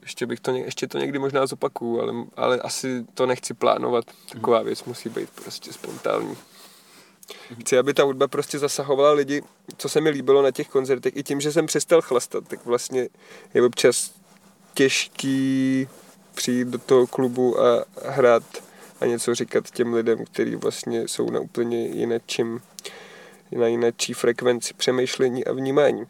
Ještě, 0.06 0.26
bych 0.26 0.40
to, 0.40 0.50
ještě 0.50 0.86
to 0.86 0.98
někdy 0.98 1.18
možná 1.18 1.46
zopakuju, 1.46 2.00
ale, 2.00 2.12
ale 2.36 2.58
asi 2.58 3.04
to 3.14 3.26
nechci 3.26 3.54
plánovat. 3.54 4.04
Taková 4.32 4.62
věc 4.62 4.84
musí 4.84 5.08
být 5.08 5.30
prostě 5.30 5.72
spontánní. 5.72 6.36
Chci, 7.60 7.78
aby 7.78 7.94
ta 7.94 8.02
hudba 8.02 8.28
prostě 8.28 8.58
zasahovala 8.58 9.12
lidi, 9.12 9.42
co 9.76 9.88
se 9.88 10.00
mi 10.00 10.10
líbilo 10.10 10.42
na 10.42 10.50
těch 10.50 10.68
koncertech. 10.68 11.16
I 11.16 11.22
tím, 11.22 11.40
že 11.40 11.52
jsem 11.52 11.66
přestal 11.66 12.02
chlastat, 12.02 12.48
tak 12.48 12.64
vlastně 12.64 13.08
je 13.54 13.62
občas 13.62 14.12
těžký 14.74 15.88
přijít 16.34 16.68
do 16.68 16.78
toho 16.78 17.06
klubu 17.06 17.60
a 17.60 17.84
hrát 18.04 18.42
a 19.00 19.06
něco 19.06 19.34
říkat 19.34 19.70
těm 19.70 19.94
lidem, 19.94 20.24
kteří 20.24 20.56
vlastně 20.56 21.08
jsou 21.08 21.30
na 21.30 21.40
úplně 21.40 21.86
jinečím, 21.86 22.60
na 23.52 23.66
jináčí 23.66 24.12
frekvenci 24.12 24.74
přemýšlení 24.74 25.44
a 25.44 25.52
vnímání. 25.52 26.06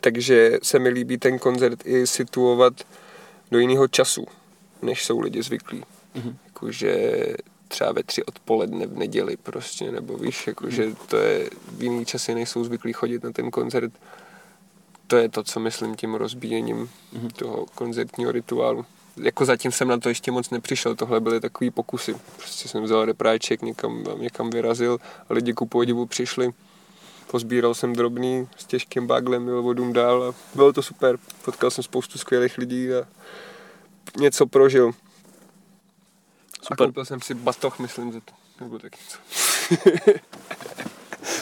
Takže 0.00 0.58
se 0.62 0.78
mi 0.78 0.88
líbí 0.88 1.18
ten 1.18 1.38
koncert 1.38 1.86
i 1.86 2.06
situovat 2.06 2.72
do 3.52 3.58
jiného 3.58 3.88
času, 3.88 4.26
než 4.82 5.04
jsou 5.04 5.20
lidi 5.20 5.42
zvyklí. 5.42 5.84
Mm-hmm. 6.16 6.34
Jakože 6.46 7.26
třeba 7.68 7.92
ve 7.92 8.02
tři 8.02 8.24
odpoledne 8.24 8.86
v 8.86 8.96
neděli 8.96 9.36
prostě, 9.36 9.92
nebo 9.92 10.16
víš, 10.16 10.46
jakože 10.46 10.86
mhm. 10.86 10.96
to 11.08 11.16
je 11.16 11.50
v 11.72 11.82
jiný 11.82 12.04
časy 12.04 12.34
nejsou 12.34 12.64
zvyklí 12.64 12.92
chodit 12.92 13.24
na 13.24 13.32
ten 13.32 13.50
koncert. 13.50 13.92
To 15.06 15.16
je 15.16 15.28
to, 15.28 15.42
co 15.42 15.60
myslím 15.60 15.96
tím 15.96 16.14
rozbíjením 16.14 16.90
mm-hmm. 17.14 17.30
toho 17.32 17.66
koncertního 17.74 18.32
rituálu. 18.32 18.84
Jako 19.16 19.44
zatím 19.44 19.72
jsem 19.72 19.88
na 19.88 19.98
to 19.98 20.08
ještě 20.08 20.30
moc 20.30 20.50
nepřišel, 20.50 20.96
tohle 20.96 21.20
byly 21.20 21.40
takový 21.40 21.70
pokusy. 21.70 22.14
Prostě 22.36 22.68
jsem 22.68 22.82
vzal 22.82 23.04
repráček, 23.04 23.62
někam, 23.62 24.04
někam 24.18 24.50
vyrazil 24.50 24.98
a 25.28 25.34
lidi 25.34 25.52
ku 25.52 25.66
podivu 25.66 26.06
přišli. 26.06 26.52
Pozbíral 27.26 27.74
jsem 27.74 27.92
drobný 27.92 28.48
s 28.56 28.64
těžkým 28.64 29.06
baglem, 29.06 29.48
jel 29.48 29.62
vodům 29.62 29.92
dál 29.92 30.24
a 30.24 30.34
bylo 30.54 30.72
to 30.72 30.82
super. 30.82 31.18
Potkal 31.44 31.70
jsem 31.70 31.84
spoustu 31.84 32.18
skvělých 32.18 32.58
lidí 32.58 32.92
a 32.92 33.06
něco 34.16 34.46
prožil. 34.46 34.92
Super. 36.62 36.84
A 36.84 36.86
koupil 36.86 37.04
jsem 37.04 37.20
si 37.20 37.34
batoh, 37.34 37.78
myslím, 37.78 38.12
za 38.12 38.20
to. 38.20 38.32
Nebo 38.60 38.78
tak 38.78 38.92
něco. 38.96 39.18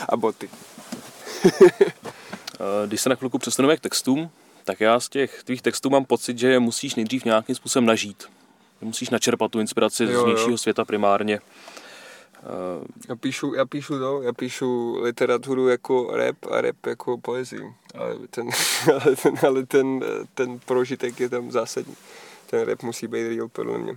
a 0.08 0.16
boty. 0.16 0.50
Když 2.86 3.00
se 3.00 3.08
na 3.08 3.14
chvilku 3.14 3.38
přesuneme 3.38 3.76
k 3.76 3.80
textům, 3.80 4.30
Tak 4.64 4.80
já 4.80 5.00
z 5.00 5.08
těch 5.08 5.44
tvých 5.44 5.62
textů 5.62 5.90
mám 5.90 6.04
pocit, 6.04 6.38
že 6.38 6.48
je 6.48 6.58
musíš 6.58 6.94
nejdřív 6.94 7.24
nějakým 7.24 7.54
způsobem 7.54 7.86
nažít. 7.86 8.24
Že 8.80 8.86
musíš 8.86 9.10
načerpat 9.10 9.50
tu 9.50 9.60
inspiraci 9.60 10.04
Jo, 10.04 10.20
z 10.20 10.24
vnějšího 10.24 10.58
světa 10.58 10.84
primárně. 10.84 11.40
Já 13.08 13.16
píšu, 13.16 13.54
já 13.54 13.66
píšu 13.66 13.98
to, 13.98 14.22
já 14.22 14.32
píšu 14.32 15.00
literaturu 15.02 15.68
jako 15.68 16.16
rap 16.16 16.36
a 16.50 16.60
rap 16.60 16.86
jako 16.86 17.18
poezii. 17.18 17.74
Ale 17.94 18.16
ten, 18.30 18.48
ale 19.04 19.16
ten, 19.16 19.34
ale 19.46 19.66
ten, 19.66 20.04
ten 20.34 20.58
prožitek 20.58 21.20
je 21.20 21.28
tam 21.28 21.50
zásadní. 21.50 21.94
Ten 22.46 22.60
rap 22.60 22.82
musí 22.82 23.06
být 23.06 23.28
real 23.28 23.48
podle 23.48 23.78
mě. 23.78 23.96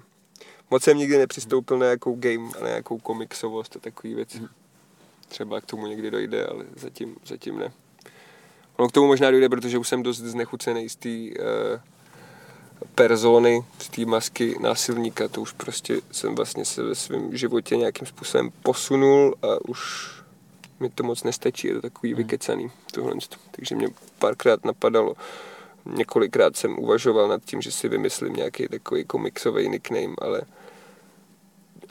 Moc 0.72 0.84
jsem 0.84 0.98
nikdy 0.98 1.18
nepřistoupil 1.18 1.78
na 1.78 1.86
nějakou 1.86 2.16
game 2.16 2.50
a 2.58 2.64
na 2.64 2.68
nějakou 2.68 3.00
komiksovost 3.00 3.76
a 3.76 3.80
takové 3.80 4.14
věci. 4.14 4.42
Třeba 5.28 5.62
k 5.62 5.66
tomu 5.66 5.88
někdy 5.88 6.12
dojde, 6.12 6.46
ale 6.46 6.66
zatím, 6.76 7.16
zatím 7.26 7.60
ne. 7.60 7.72
Ono 8.78 8.90
k 8.90 8.92
tomu 8.92 9.08
možná 9.08 9.32
dojde, 9.32 9.50
protože 9.50 9.78
už 9.78 9.88
jsem 9.88 10.04
dost 10.04 10.18
znechucený 10.18 10.90
z 10.90 10.96
té 10.96 11.10
uh, 11.10 11.80
persony, 12.96 13.63
z 13.80 13.90
té 13.90 14.06
masky 14.06 14.56
násilníka. 14.62 15.28
To 15.28 15.42
už 15.42 15.52
prostě 15.52 16.02
jsem 16.12 16.36
vlastně 16.36 16.66
se 16.66 16.84
ve 16.84 16.96
svém 16.96 17.38
životě 17.38 17.78
nějakým 17.78 18.08
způsobem 18.08 18.50
posunul 18.63 19.36
a 19.42 19.48
už 19.70 20.10
mi 20.80 20.90
to 20.90 21.04
moc 21.04 21.24
nestačí, 21.24 21.68
je 21.68 21.74
to 21.74 21.82
takový 21.82 22.13
vykecaný 22.13 22.72
tohle. 22.92 23.13
Takže 23.52 23.75
mě 23.75 23.88
párkrát 24.20 24.66
napadalo, 24.66 25.13
několikrát 25.86 26.58
jsem 26.58 26.80
uvažoval 26.80 27.28
nad 27.28 27.46
tím, 27.46 27.62
že 27.62 27.72
si 27.72 27.88
vymyslím 27.88 28.34
nějaký 28.34 28.68
takový 28.68 29.06
komiksový 29.06 29.70
nickname, 29.70 30.13
ale 30.22 30.42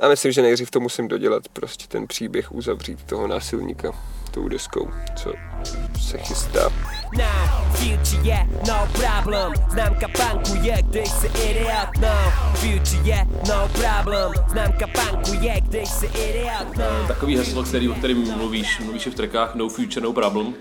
a 0.01 0.09
myslím, 0.09 0.33
že 0.33 0.43
nejdřív 0.43 0.71
to 0.71 0.81
musím 0.81 1.09
dodělat, 1.09 1.49
prostě 1.49 1.87
ten 1.89 2.07
příběh 2.07 2.53
uzavřít 2.53 3.03
toho 3.03 3.27
násilníka 3.27 3.93
tou 4.33 4.49
deskou, 4.49 4.91
co 5.17 5.33
se 6.01 6.19
chystá. 6.19 6.73
Now, 7.17 7.75
future 7.75 8.23
yeah, 8.23 8.47
no 8.69 8.89
problem 8.93 9.53
Známka 9.71 10.09
punku 10.09 10.55
je, 10.63 10.79
když 10.83 11.09
jsi 11.11 11.27
idiot, 11.27 11.89
no 12.01 12.33
Future 12.55 13.03
yeah, 13.05 13.29
no 13.49 13.69
problem 13.75 14.33
Známka 14.51 14.87
punku 14.87 15.45
je, 15.45 15.61
když 15.61 15.89
jsi 15.89 16.07
idiot, 16.07 16.77
no 16.77 17.09
Takový 17.09 17.37
heslo, 17.37 17.63
který, 17.63 17.89
o 17.89 17.95
kterým 17.95 18.37
mluvíš, 18.37 18.81
mluvíš 18.81 19.07
i 19.07 19.11
v 19.11 19.15
trekách 19.15 19.55
No 19.55 19.69
Future, 19.69 20.01
No 20.01 20.13
Problem. 20.13 20.55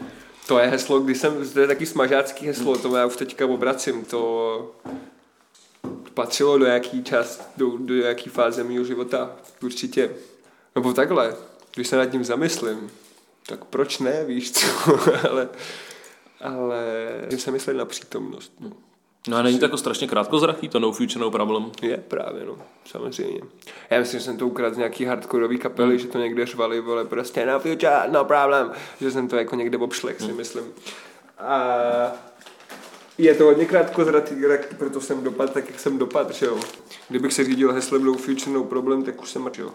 To 0.47 0.59
je 0.59 0.67
heslo, 0.67 0.99
když 0.99 1.17
jsem, 1.17 1.49
to 1.53 1.59
je 1.59 1.67
taky 1.67 1.85
smažácký 1.85 2.47
heslo, 2.47 2.77
to 2.77 2.95
já 2.95 3.05
už 3.05 3.15
teďka 3.15 3.45
obracím, 3.45 4.05
to 4.05 4.71
patřilo 6.13 6.57
do 6.57 6.65
jaký 6.65 7.03
čas, 7.03 7.51
do, 7.57 7.77
do 7.77 7.95
jaký 7.95 8.29
fáze 8.29 8.63
mého 8.63 8.83
života, 8.83 9.31
určitě. 9.63 10.09
Nebo 10.75 10.93
takhle, 10.93 11.35
když 11.75 11.87
se 11.87 11.97
nad 11.97 12.05
tím 12.05 12.23
zamyslím, 12.23 12.91
tak 13.45 13.65
proč 13.65 13.99
ne, 13.99 14.25
víš 14.25 14.51
co, 14.51 14.99
ale, 15.29 15.49
ale 16.41 16.85
jsem 17.29 17.39
se 17.39 17.51
myslel 17.51 17.75
na 17.75 17.85
přítomnost, 17.85 18.53
no. 18.59 18.71
No 19.27 19.37
a 19.37 19.41
není 19.41 19.59
to 19.59 19.65
jako 19.65 19.77
strašně 19.77 20.07
krátkozraký, 20.07 20.69
to 20.69 20.79
No 20.79 20.91
Future, 20.91 21.19
No 21.19 21.31
Problem. 21.31 21.71
Je 21.81 21.97
právě, 21.97 22.45
no, 22.45 22.57
samozřejmě. 22.85 23.41
Já 23.89 23.99
myslím, 23.99 24.19
že 24.19 24.25
jsem 24.25 24.37
to 24.37 24.47
ukradl 24.47 24.75
z 24.75 24.77
nějaký 24.77 25.05
hardkorový 25.05 25.57
kapely, 25.57 25.99
že 25.99 26.07
to 26.07 26.17
někde 26.17 26.45
řvali, 26.45 26.81
vole, 26.81 27.05
prostě 27.05 27.45
no 27.45 27.59
future, 27.59 28.01
no 28.11 28.25
problem, 28.25 28.71
že 29.01 29.11
jsem 29.11 29.27
to 29.27 29.35
jako 29.35 29.55
někde 29.55 29.77
obšlek, 29.77 30.21
si 30.21 30.33
myslím. 30.33 30.63
A 31.39 31.71
je 33.17 33.35
to 33.35 33.43
hodně 33.43 33.65
krátkozratý, 33.65 34.35
proto 34.77 35.01
jsem 35.01 35.23
dopad 35.23 35.53
tak, 35.53 35.69
jak 35.69 35.79
jsem 35.79 35.97
dopad, 35.97 36.31
že 36.31 36.45
jo. 36.45 36.59
Kdybych 37.09 37.33
se 37.33 37.43
řídil 37.43 37.73
heslem 37.73 38.03
no 38.03 38.13
future, 38.13 38.51
no 38.51 38.63
problem, 38.63 39.03
tak 39.03 39.21
už 39.21 39.29
jsem 39.29 39.41
mrčil. 39.41 39.73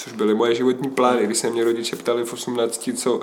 Což 0.00 0.12
byly 0.12 0.34
moje 0.34 0.54
životní 0.54 0.90
plány, 0.90 1.26
když 1.26 1.38
se 1.38 1.50
mě 1.50 1.64
rodiče 1.64 1.96
ptali 1.96 2.24
v 2.24 2.32
18, 2.32 2.90
co 2.94 3.20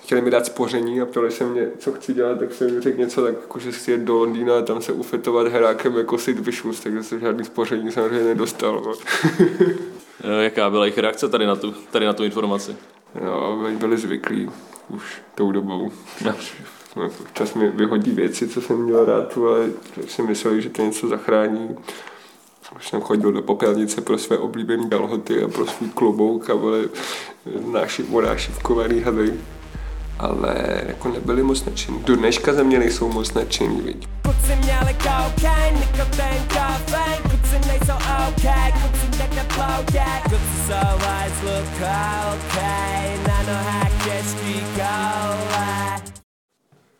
chtěli 0.00 0.20
mi 0.20 0.30
dát 0.30 0.46
spoření 0.46 1.00
a 1.00 1.06
ptali 1.06 1.30
se 1.30 1.44
mě, 1.44 1.68
co 1.78 1.92
chci 1.92 2.14
dělat, 2.14 2.38
tak 2.38 2.52
jsem 2.52 2.68
jim 2.68 2.80
řekl 2.80 2.98
něco 2.98 3.22
tak, 3.22 3.34
jako, 3.40 3.58
že 3.58 3.72
chci 3.72 3.90
jet 3.90 4.00
do 4.00 4.14
Londýna 4.14 4.58
a 4.58 4.62
tam 4.62 4.82
se 4.82 4.92
ufetovat 4.92 5.46
herákem 5.46 5.96
jako 5.96 6.18
Sid 6.18 6.38
Vicious, 6.38 6.80
takže 6.80 7.02
jsem 7.02 7.20
žádný 7.20 7.44
spoření 7.44 7.92
samozřejmě 7.92 8.24
nedostal. 8.24 8.82
No. 8.86 8.94
No, 10.24 10.42
jaká 10.42 10.70
byla 10.70 10.84
jejich 10.84 10.98
reakce 10.98 11.28
tady 11.28 11.46
na 11.46 11.56
tu, 11.56 11.74
tady 11.90 12.06
na 12.06 12.12
tu 12.12 12.24
informaci? 12.24 12.76
No, 13.24 13.58
oni 13.64 13.76
byli 13.76 13.96
zvyklí 13.96 14.50
už 14.88 15.22
tou 15.34 15.52
dobou. 15.52 15.92
No, 16.24 16.34
Občas 17.20 17.54
mi 17.54 17.68
vyhodí 17.68 18.10
věci, 18.10 18.48
co 18.48 18.60
jsem 18.60 18.76
měl 18.76 19.04
rád, 19.04 19.38
ale 19.38 19.70
si 20.06 20.22
mysleli, 20.22 20.62
že 20.62 20.70
to 20.70 20.82
něco 20.82 21.08
zachrání. 21.08 21.76
Už 22.76 22.88
jsem 22.88 23.00
chodil 23.00 23.32
do 23.32 23.42
popelnice 23.42 24.00
pro 24.00 24.18
své 24.18 24.38
oblíbené 24.38 24.88
kalhoty 24.88 25.42
a 25.42 25.48
pro 25.48 25.66
svůj 25.66 25.88
klobouk 25.88 26.50
a 26.50 26.56
byly 26.56 26.88
nášiv, 27.72 28.14
onášivkovaný 28.14 29.00
hady. 29.00 29.34
Ale 30.18 30.82
jako 30.86 31.08
nebyli 31.08 31.42
moc 31.42 31.64
nadšení. 31.64 31.98
Do 31.98 32.16
dneška 32.16 32.52
ze 32.52 32.64
mě 32.64 32.78
nejsou 32.78 33.12
moc 33.12 33.34
nadšení, 33.34 33.80
viď. 33.80 34.08
Kluci 34.22 34.56
měli 34.56 34.94
kokain, 34.94 35.74
nikotin, 35.74 36.42
kofein 36.48 37.22
Kluci 37.22 37.68
nejsou 37.68 37.94
OK, 37.94 38.38
okay 38.38 38.72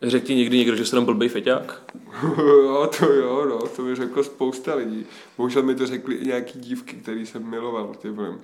Řekl 0.03 0.25
ti 0.25 0.35
někdy 0.35 0.57
někdo, 0.57 0.75
že 0.75 0.85
jsi 0.85 0.91
tam 0.91 1.05
blbej 1.05 1.29
feťák? 1.29 1.81
jo, 2.37 2.89
to 2.99 3.13
jo, 3.13 3.45
no, 3.49 3.67
to 3.67 3.81
mi 3.81 3.95
řeklo 3.95 4.23
spousta 4.23 4.75
lidí. 4.75 5.05
Bohužel 5.37 5.63
mi 5.63 5.75
to 5.75 5.87
řekli 5.87 6.15
i 6.15 6.27
nějaký 6.27 6.59
dívky, 6.59 6.95
který 6.95 7.25
jsem 7.25 7.49
miloval, 7.49 7.95
ty 8.01 8.09
vole. 8.09 8.35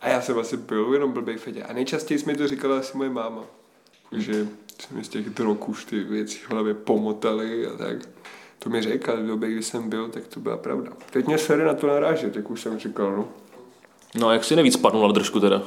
A 0.00 0.08
já 0.08 0.20
jsem 0.20 0.38
asi 0.38 0.56
byl 0.56 0.90
jenom 0.92 1.12
blbej 1.12 1.36
Fedě. 1.36 1.62
A 1.62 1.72
nejčastěji 1.72 2.24
mi 2.26 2.34
to 2.34 2.48
říkala 2.48 2.78
asi 2.78 2.96
moje 2.96 3.10
máma. 3.10 3.44
Že 4.12 4.48
se 4.82 4.94
mi 4.94 5.04
z 5.04 5.08
těch 5.08 5.30
drog 5.30 5.68
už 5.68 5.84
ty 5.84 6.00
věci 6.00 6.38
v 6.38 6.50
hlavě 6.50 6.74
pomotaly 6.74 7.66
a 7.66 7.76
tak. 7.76 7.96
To 8.58 8.70
mi 8.70 8.82
řekl, 8.82 9.10
ale 9.10 9.22
v 9.22 9.26
době, 9.26 9.50
kdy 9.50 9.62
jsem 9.62 9.88
byl, 9.88 10.08
tak 10.08 10.26
to 10.26 10.40
byla 10.40 10.56
pravda. 10.56 10.92
Teď 11.10 11.26
mě 11.26 11.38
sere 11.38 11.64
na 11.64 11.74
to 11.74 11.86
narážet, 11.86 12.36
jak 12.36 12.50
už 12.50 12.60
jsem 12.60 12.78
říkal, 12.78 13.16
no. 13.16 13.28
No 14.14 14.28
a 14.28 14.32
jak 14.32 14.44
si 14.44 14.56
nejvíc 14.56 14.74
spadnul 14.74 15.06
na 15.06 15.12
držku 15.12 15.40
teda? 15.40 15.62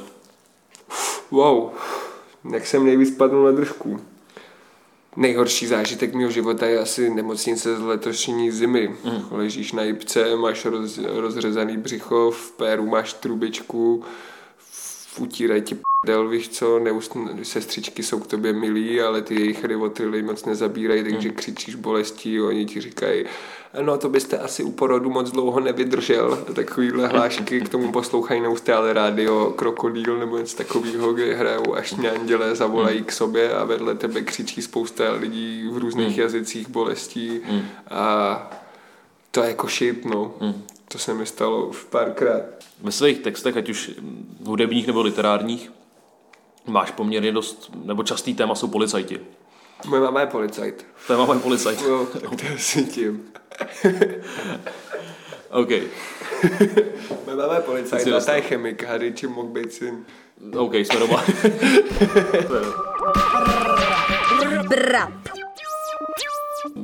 Wow, 1.30 1.70
jak 2.52 2.66
jsem 2.66 2.86
nejvíc 2.86 3.16
padnul 3.16 3.44
na 3.44 3.52
držku. 3.52 4.00
Nejhorší 5.18 5.66
zážitek 5.66 6.14
mého 6.14 6.30
života 6.30 6.66
je 6.66 6.78
asi 6.78 7.10
nemocnice 7.10 7.76
z 7.76 7.80
letošní 7.80 8.50
zimy. 8.50 8.88
Mm. 9.04 9.22
Ležíš 9.30 9.72
na 9.72 9.82
jipce, 9.82 10.36
máš 10.36 10.64
roz, 10.64 10.98
rozřezaný 10.98 11.76
břicho, 11.76 12.30
v 12.30 12.52
péru 12.52 12.86
máš 12.86 13.12
trubičku, 13.12 14.04
v- 14.58 15.20
utírají 15.20 15.62
ti 15.62 15.76
prdel, 16.00 16.28
víš 16.28 16.48
co, 16.48 16.78
neust, 16.78 17.16
sestřičky 17.42 18.02
jsou 18.02 18.20
k 18.20 18.26
tobě 18.26 18.52
milí, 18.52 19.00
ale 19.00 19.22
ty 19.22 19.34
jejich 19.34 19.64
rivotrily 19.64 20.22
moc 20.22 20.44
nezabírají, 20.44 21.02
takže 21.02 21.30
křičíš 21.30 21.74
bolestí, 21.74 22.40
oni 22.40 22.66
ti 22.66 22.80
říkají, 22.80 23.24
no 23.82 23.98
to 23.98 24.08
byste 24.08 24.38
asi 24.38 24.62
u 24.62 24.70
porodu 24.70 25.10
moc 25.10 25.30
dlouho 25.30 25.60
nevydržel. 25.60 26.44
Takovýhle 26.54 27.06
hlášky 27.06 27.60
k 27.60 27.68
tomu 27.68 27.92
poslouchají 27.92 28.40
neustále 28.40 28.92
rádio 28.92 29.54
Krokodýl 29.56 30.18
nebo 30.18 30.38
něco 30.38 30.56
takového, 30.56 31.12
kde 31.12 31.34
hrajou 31.34 31.74
až 31.74 31.94
anděle 32.12 32.54
zavolají 32.54 33.02
k 33.02 33.12
sobě 33.12 33.52
a 33.52 33.64
vedle 33.64 33.94
tebe 33.94 34.20
křičí 34.20 34.62
spousta 34.62 35.12
lidí 35.12 35.68
v 35.72 35.78
různých 35.78 36.18
jazycích 36.18 36.68
bolestí 36.68 37.40
a 37.90 38.50
to 39.30 39.42
je 39.42 39.48
jako 39.48 39.66
shit, 39.66 40.04
no. 40.04 40.34
To 40.92 40.98
se 40.98 41.14
mi 41.14 41.26
stalo 41.26 41.66
už 41.66 41.84
párkrát. 41.84 42.42
Ve 42.82 42.92
svých 42.92 43.18
textech, 43.18 43.56
ať 43.56 43.68
už 43.68 43.90
hudebních 44.44 44.86
nebo 44.86 45.02
literárních, 45.02 45.70
máš 46.68 46.90
poměrně 46.90 47.32
dost, 47.32 47.70
nebo 47.84 48.02
častý 48.02 48.34
téma 48.34 48.54
jsou 48.54 48.68
policajti. 48.68 49.20
Moje 49.86 50.02
máma 50.02 50.20
je 50.20 50.26
policajt. 50.26 50.86
Téma 51.06 51.26
mají 51.26 51.40
policajti. 51.40 51.84
Jo, 51.84 52.06
tak 52.12 52.22
to 52.22 52.46
je 52.46 52.58
si 52.58 52.84
tím. 52.84 53.22
OK, 55.50 55.68
Moje 57.26 57.36
máma 57.36 57.54
je 57.54 57.60
policajt, 57.60 58.08
a 58.08 58.20
ta 58.20 58.34
je 58.34 58.40
chemik, 58.40 58.82
hady, 58.84 59.12
čím 59.12 59.30
mohl 59.30 59.48
být 59.48 59.72
syn. 59.72 60.04
OK, 60.56 60.74
jsme 60.74 60.98
doma. 61.00 61.24
Brap. 64.68 65.12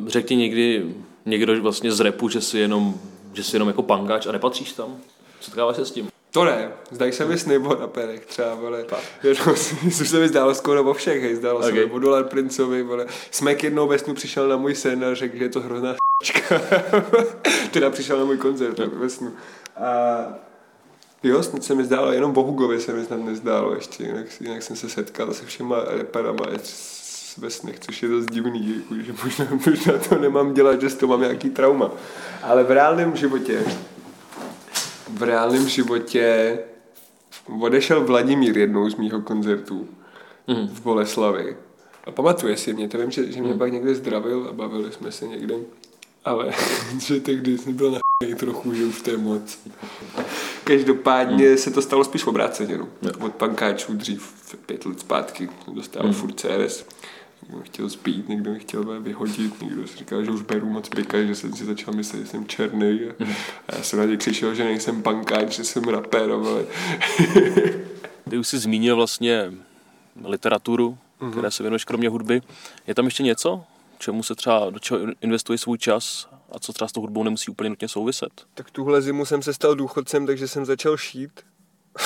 Řekl 0.06 0.28
ti 0.28 0.36
někdy 0.36 0.94
někdo 1.26 1.62
vlastně 1.62 1.92
z 1.92 2.00
repu, 2.00 2.28
že 2.28 2.40
jsi 2.40 2.58
jenom, 2.58 2.94
že 3.32 3.44
jsi 3.44 3.56
jenom 3.56 3.68
jako 3.68 3.82
pangáč 3.82 4.26
a 4.26 4.32
nepatříš 4.32 4.72
tam? 4.72 4.96
Setkáváš 5.40 5.76
se 5.76 5.86
s 5.86 5.90
tím? 5.90 6.13
To 6.34 6.44
ne, 6.44 6.68
zdají 6.90 7.12
se 7.12 7.24
mi 7.24 7.38
sny 7.38 7.58
o 7.58 7.74
raperech 7.74 8.26
třeba, 8.26 8.54
vole. 8.54 8.84
Jenom, 9.22 9.54
což 9.96 10.08
se 10.08 10.18
mi 10.18 10.28
zdálo 10.28 10.54
skoro 10.54 10.84
o 10.84 10.94
všech, 10.94 11.22
hej, 11.22 11.34
zdálo 11.34 11.58
Ok. 11.58 11.64
se 11.64 11.72
mi 11.72 11.84
o 11.84 11.98
Dolar 11.98 12.24
Princovi, 12.24 12.82
vole. 12.82 13.06
Smek 13.30 13.64
jednou 13.64 13.88
ve 13.88 13.98
snu 13.98 14.14
přišel 14.14 14.48
na 14.48 14.56
můj 14.56 14.74
sen 14.74 15.04
a 15.04 15.14
řekl, 15.14 15.36
že 15.36 15.44
je 15.44 15.48
to 15.48 15.60
hrozná 15.60 15.92
s***čka. 16.22 16.60
teda 17.70 17.90
přišel 17.90 18.18
na 18.18 18.24
můj 18.24 18.36
koncert 18.38 18.78
ve 18.78 19.08
snu. 19.10 19.32
A 19.76 20.24
jo, 21.22 21.42
snad 21.42 21.64
se 21.64 21.74
mi 21.74 21.84
zdálo, 21.84 22.12
jenom 22.12 22.32
Bohugovi 22.32 22.80
se 22.80 22.92
mi 22.92 23.04
snad 23.04 23.20
nezdálo 23.24 23.74
ještě, 23.74 24.04
jinak, 24.04 24.26
jinak 24.40 24.62
jsem 24.62 24.76
se 24.76 24.88
setkal 24.88 25.32
se 25.34 25.46
všema 25.46 25.76
reperama 25.86 26.44
s- 26.62 27.36
ve 27.38 27.50
snech, 27.50 27.80
což 27.80 28.02
je 28.02 28.08
dost 28.08 28.26
divný, 28.30 28.74
jako, 28.76 29.02
že 29.04 29.12
možná, 29.24 29.46
možná 29.66 29.92
to 30.08 30.14
nemám 30.18 30.54
dělat, 30.54 30.80
že 30.80 30.90
z 30.90 30.94
toho 30.94 31.10
mám 31.10 31.20
nějaký 31.20 31.50
trauma. 31.50 31.90
Ale 32.42 32.64
v 32.64 32.70
reálném 32.70 33.16
životě 33.16 33.60
v 35.14 35.22
reálném 35.22 35.68
životě 35.68 36.58
odešel 37.60 38.04
Vladimír 38.04 38.58
jednou 38.58 38.90
z 38.90 38.96
mýho 38.96 39.20
koncertů 39.20 39.88
v 40.72 40.82
Boleslavi. 40.82 41.56
A 42.04 42.10
pamatuje 42.10 42.56
si 42.56 42.74
mě, 42.74 42.88
to 42.88 42.98
vím, 42.98 43.10
že, 43.10 43.32
že 43.32 43.42
mě 43.42 43.54
pak 43.54 43.72
někde 43.72 43.94
zdravil 43.94 44.46
a 44.50 44.52
bavili 44.52 44.92
jsme 44.92 45.12
se 45.12 45.26
někde, 45.26 45.54
ale 46.24 46.52
že 46.98 47.20
tehdy 47.20 47.58
jsem 47.58 47.72
byl 47.72 47.90
na 47.90 47.98
trochu, 48.36 48.74
že 48.74 48.84
už 48.84 49.02
to 49.02 49.10
je 49.10 49.16
moc. 49.16 49.58
Každopádně 50.64 51.56
se 51.56 51.70
to 51.70 51.82
stalo 51.82 52.04
spíš 52.04 52.26
obráceně, 52.26 52.78
no. 52.78 52.88
Od 53.20 53.34
pankáčů 53.34 53.94
dřív 53.94 54.34
pět 54.66 54.86
let 54.86 55.00
zpátky 55.00 55.48
dostával 55.72 56.12
furt 56.12 56.40
CRS. 56.40 56.84
Někdo 57.44 57.56
mě 57.56 57.66
chtěl 57.66 57.90
spít, 57.90 58.28
někdo 58.28 58.50
mě 58.50 58.60
chtěl 58.60 59.00
vyhodit, 59.00 59.62
někdo 59.62 59.86
si 59.86 59.96
říkal, 59.96 60.24
že 60.24 60.30
už 60.30 60.42
beru 60.42 60.70
moc 60.70 60.88
pika, 60.88 61.22
že 61.22 61.34
jsem 61.34 61.52
si 61.52 61.64
začal 61.64 61.94
myslet, 61.94 62.20
že 62.20 62.26
jsem 62.26 62.46
černý. 62.46 63.00
A, 63.00 63.24
a 63.68 63.76
já 63.76 63.82
jsem 63.82 63.98
na 63.98 64.04
ně 64.04 64.16
přišel, 64.16 64.54
že 64.54 64.64
nejsem 64.64 65.02
pankáč, 65.02 65.56
že 65.56 65.64
jsem 65.64 65.84
rapper, 65.84 66.30
ale... 66.30 66.64
Ty 68.30 68.38
už 68.38 68.48
jsi 68.48 68.58
zmínil 68.58 68.96
vlastně 68.96 69.52
literaturu, 70.24 70.98
mm-hmm. 71.20 71.30
které 71.30 71.50
se 71.50 71.62
věnuješ 71.62 71.84
kromě 71.84 72.08
hudby. 72.08 72.42
Je 72.86 72.94
tam 72.94 73.04
ještě 73.04 73.22
něco, 73.22 73.64
čemu 73.98 74.22
se 74.22 74.34
třeba, 74.34 74.70
do 74.70 74.78
čeho 74.78 75.00
investuje 75.20 75.58
svůj 75.58 75.78
čas 75.78 76.28
a 76.52 76.58
co 76.58 76.72
třeba 76.72 76.88
s 76.88 76.92
tou 76.92 77.00
hudbou 77.00 77.22
nemusí 77.22 77.50
úplně 77.50 77.70
nutně 77.70 77.88
souviset? 77.88 78.46
Tak 78.54 78.70
tuhle 78.70 79.02
zimu 79.02 79.24
jsem 79.24 79.42
se 79.42 79.54
stal 79.54 79.74
důchodcem, 79.74 80.26
takže 80.26 80.48
jsem 80.48 80.64
začal 80.64 80.96
šít. 80.96 81.40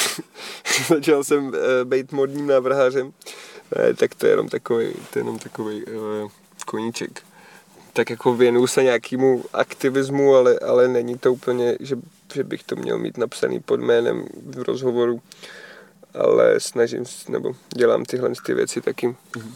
začal 0.89 1.25
jsem 1.25 1.47
uh, 1.47 1.55
být 1.85 2.13
modním 2.13 2.47
návrhářem. 2.47 3.13
Ne, 3.77 3.95
tak 3.95 4.15
to 4.15 4.27
je 4.27 4.33
jenom 4.33 4.49
takový, 4.49 4.93
to 5.13 5.19
je 5.19 5.21
jenom 5.21 5.39
takový 5.39 5.85
uh, 5.85 6.31
koníček. 6.67 7.23
Tak 7.93 8.11
jako 8.11 8.35
věnuju 8.35 8.67
se 8.67 8.83
nějakému 8.83 9.45
aktivismu, 9.53 10.35
ale, 10.35 10.59
ale 10.59 10.89
není 10.89 11.19
to 11.19 11.33
úplně, 11.33 11.77
že, 11.81 11.97
že 12.35 12.45
bych 12.45 12.63
to 12.63 12.77
měl 12.77 12.99
mít 12.99 13.19
napsaný 13.19 13.61
pod 13.61 13.81
jménem 13.81 14.25
v 14.47 14.63
rozhovoru, 14.63 15.23
ale 16.15 16.61
snažím 16.61 17.05
se, 17.05 17.33
nebo 17.33 17.53
dělám 17.77 18.05
tyhle 18.05 18.33
ty 18.47 18.55
věci 18.55 18.81
taky. 18.81 19.09
Mm-hmm. 19.09 19.53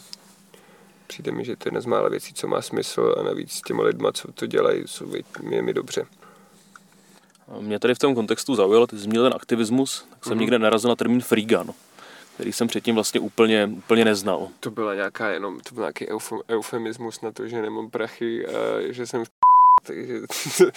Přijde 1.07 1.33
mi, 1.33 1.45
že 1.45 1.57
to 1.57 1.65
je 1.65 1.67
jedna 1.69 1.81
z 1.81 1.87
mála 1.87 2.09
věcí, 2.09 2.35
co 2.35 2.49
má 2.49 2.63
smysl 2.63 3.15
a 3.21 3.23
navíc 3.23 3.53
s 3.53 3.63
těma 3.63 3.83
lidma, 3.83 4.13
co 4.13 4.33
to 4.33 4.47
dělají, 4.47 4.83
jsou 4.87 5.07
mi, 5.43 5.63
mi 5.63 5.75
dobře. 5.75 6.07
Mě 7.61 7.79
tady 7.79 7.95
v 7.95 7.99
tom 7.99 8.15
kontextu 8.15 8.55
zaujalo, 8.55 8.87
ty 8.87 8.99
jsi 8.99 9.09
měl 9.09 9.25
ten 9.25 9.35
aktivismus, 9.35 10.07
tak 10.11 10.25
jsem 10.25 10.33
mm-hmm. 10.33 10.41
někde 10.41 10.59
narazil 10.59 10.89
na 10.89 10.97
termín 10.97 11.21
freegun 11.21 11.75
který 12.35 12.53
jsem 12.53 12.69
předtím 12.69 12.95
vlastně 12.95 13.21
úplně, 13.21 13.71
úplně 13.77 14.05
neznal. 14.05 14.49
To 14.61 14.71
byla 14.71 14.95
nějaká 14.95 15.31
jenom, 15.31 15.61
to 15.61 15.75
byl 15.75 15.83
nějaký 15.83 16.07
eufemismus 16.49 17.21
na 17.21 17.33
to, 17.33 17.49
že 17.49 17.63
nemám 17.63 17.91
prachy 17.91 18.47
a 18.47 18.53
že 18.93 19.07
jsem 19.07 19.25
v 19.25 19.29
takže 19.83 20.21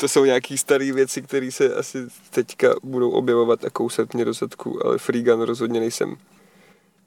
to 0.00 0.08
jsou 0.08 0.24
nějaký 0.24 0.58
staré 0.58 0.92
věci, 0.92 1.22
které 1.22 1.52
se 1.52 1.74
asi 1.74 1.98
teďka 2.30 2.74
budou 2.82 3.10
objevovat 3.10 3.64
a 3.64 3.70
kousat 3.70 4.14
mě 4.14 4.24
do 4.24 4.32
zadku, 4.32 4.86
ale 4.86 4.98
freegun 4.98 5.40
rozhodně 5.40 5.80
nejsem. 5.80 6.16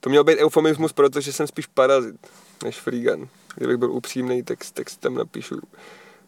To 0.00 0.10
měl 0.10 0.24
být 0.24 0.38
eufemismus, 0.38 0.92
protože 0.92 1.32
jsem 1.32 1.46
spíš 1.46 1.66
parazit 1.66 2.16
než 2.64 2.80
freegun. 2.80 3.28
Kdybych 3.54 3.76
byl 3.76 3.92
upřímný, 3.92 4.42
tak, 4.42 4.58
tak 4.74 4.90
si 4.90 4.98
tam 4.98 5.14
napíšu 5.14 5.60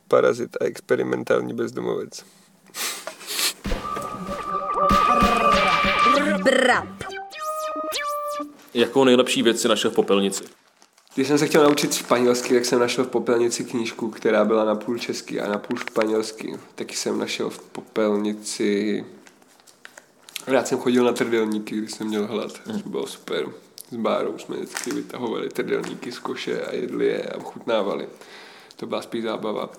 parazit 0.09 0.57
a 0.61 0.65
experimentální 0.65 1.55
bezdomovec. 1.55 2.25
Brap. 6.53 7.05
Jakou 8.75 9.05
nejlepší 9.05 9.43
věc 9.43 9.61
si 9.61 9.69
našel 9.69 9.91
v 9.91 9.95
popelnici? 9.95 10.45
Když 11.15 11.29
jsem 11.29 11.39
se 11.39 11.47
chtěl 11.47 11.63
naučit 11.63 11.95
španělsky, 11.95 12.55
tak 12.55 12.65
jsem 12.65 12.81
našel 12.81 13.05
v 13.05 13.09
popelnici 13.09 13.65
knížku, 13.65 14.11
která 14.11 14.45
byla 14.45 14.65
na 14.65 14.75
půl 14.75 14.99
česky 14.99 15.41
a 15.41 15.49
na 15.49 15.59
půl 15.59 15.79
španělsky. 15.79 16.59
Taky 16.75 16.97
jsem 16.97 17.19
našel 17.19 17.51
v 17.51 17.59
popelnici... 17.59 19.05
Rád 20.47 20.69
jsem 20.69 20.79
chodil 20.79 21.05
na 21.05 21.13
trdelníky, 21.13 21.77
když 21.77 21.93
jsem 21.93 22.07
měl 22.07 22.27
hlad. 22.27 22.67
Mm. 22.67 22.83
To 22.83 22.89
bylo 22.89 23.07
super. 23.07 23.47
S 23.91 23.97
Bárou 23.97 24.39
jsme 24.39 24.57
vždycky 24.57 24.91
vytahovali 24.95 25.49
trdelníky 25.49 26.13
z 26.13 26.19
koše 26.19 26.63
a 26.63 26.75
jedli 26.75 27.07
je 27.07 27.23
a 27.23 27.41
chutnávali. 27.41 28.09
To 28.77 28.87
byla 28.87 29.03
spíš 29.03 29.23
zábava. 29.25 29.71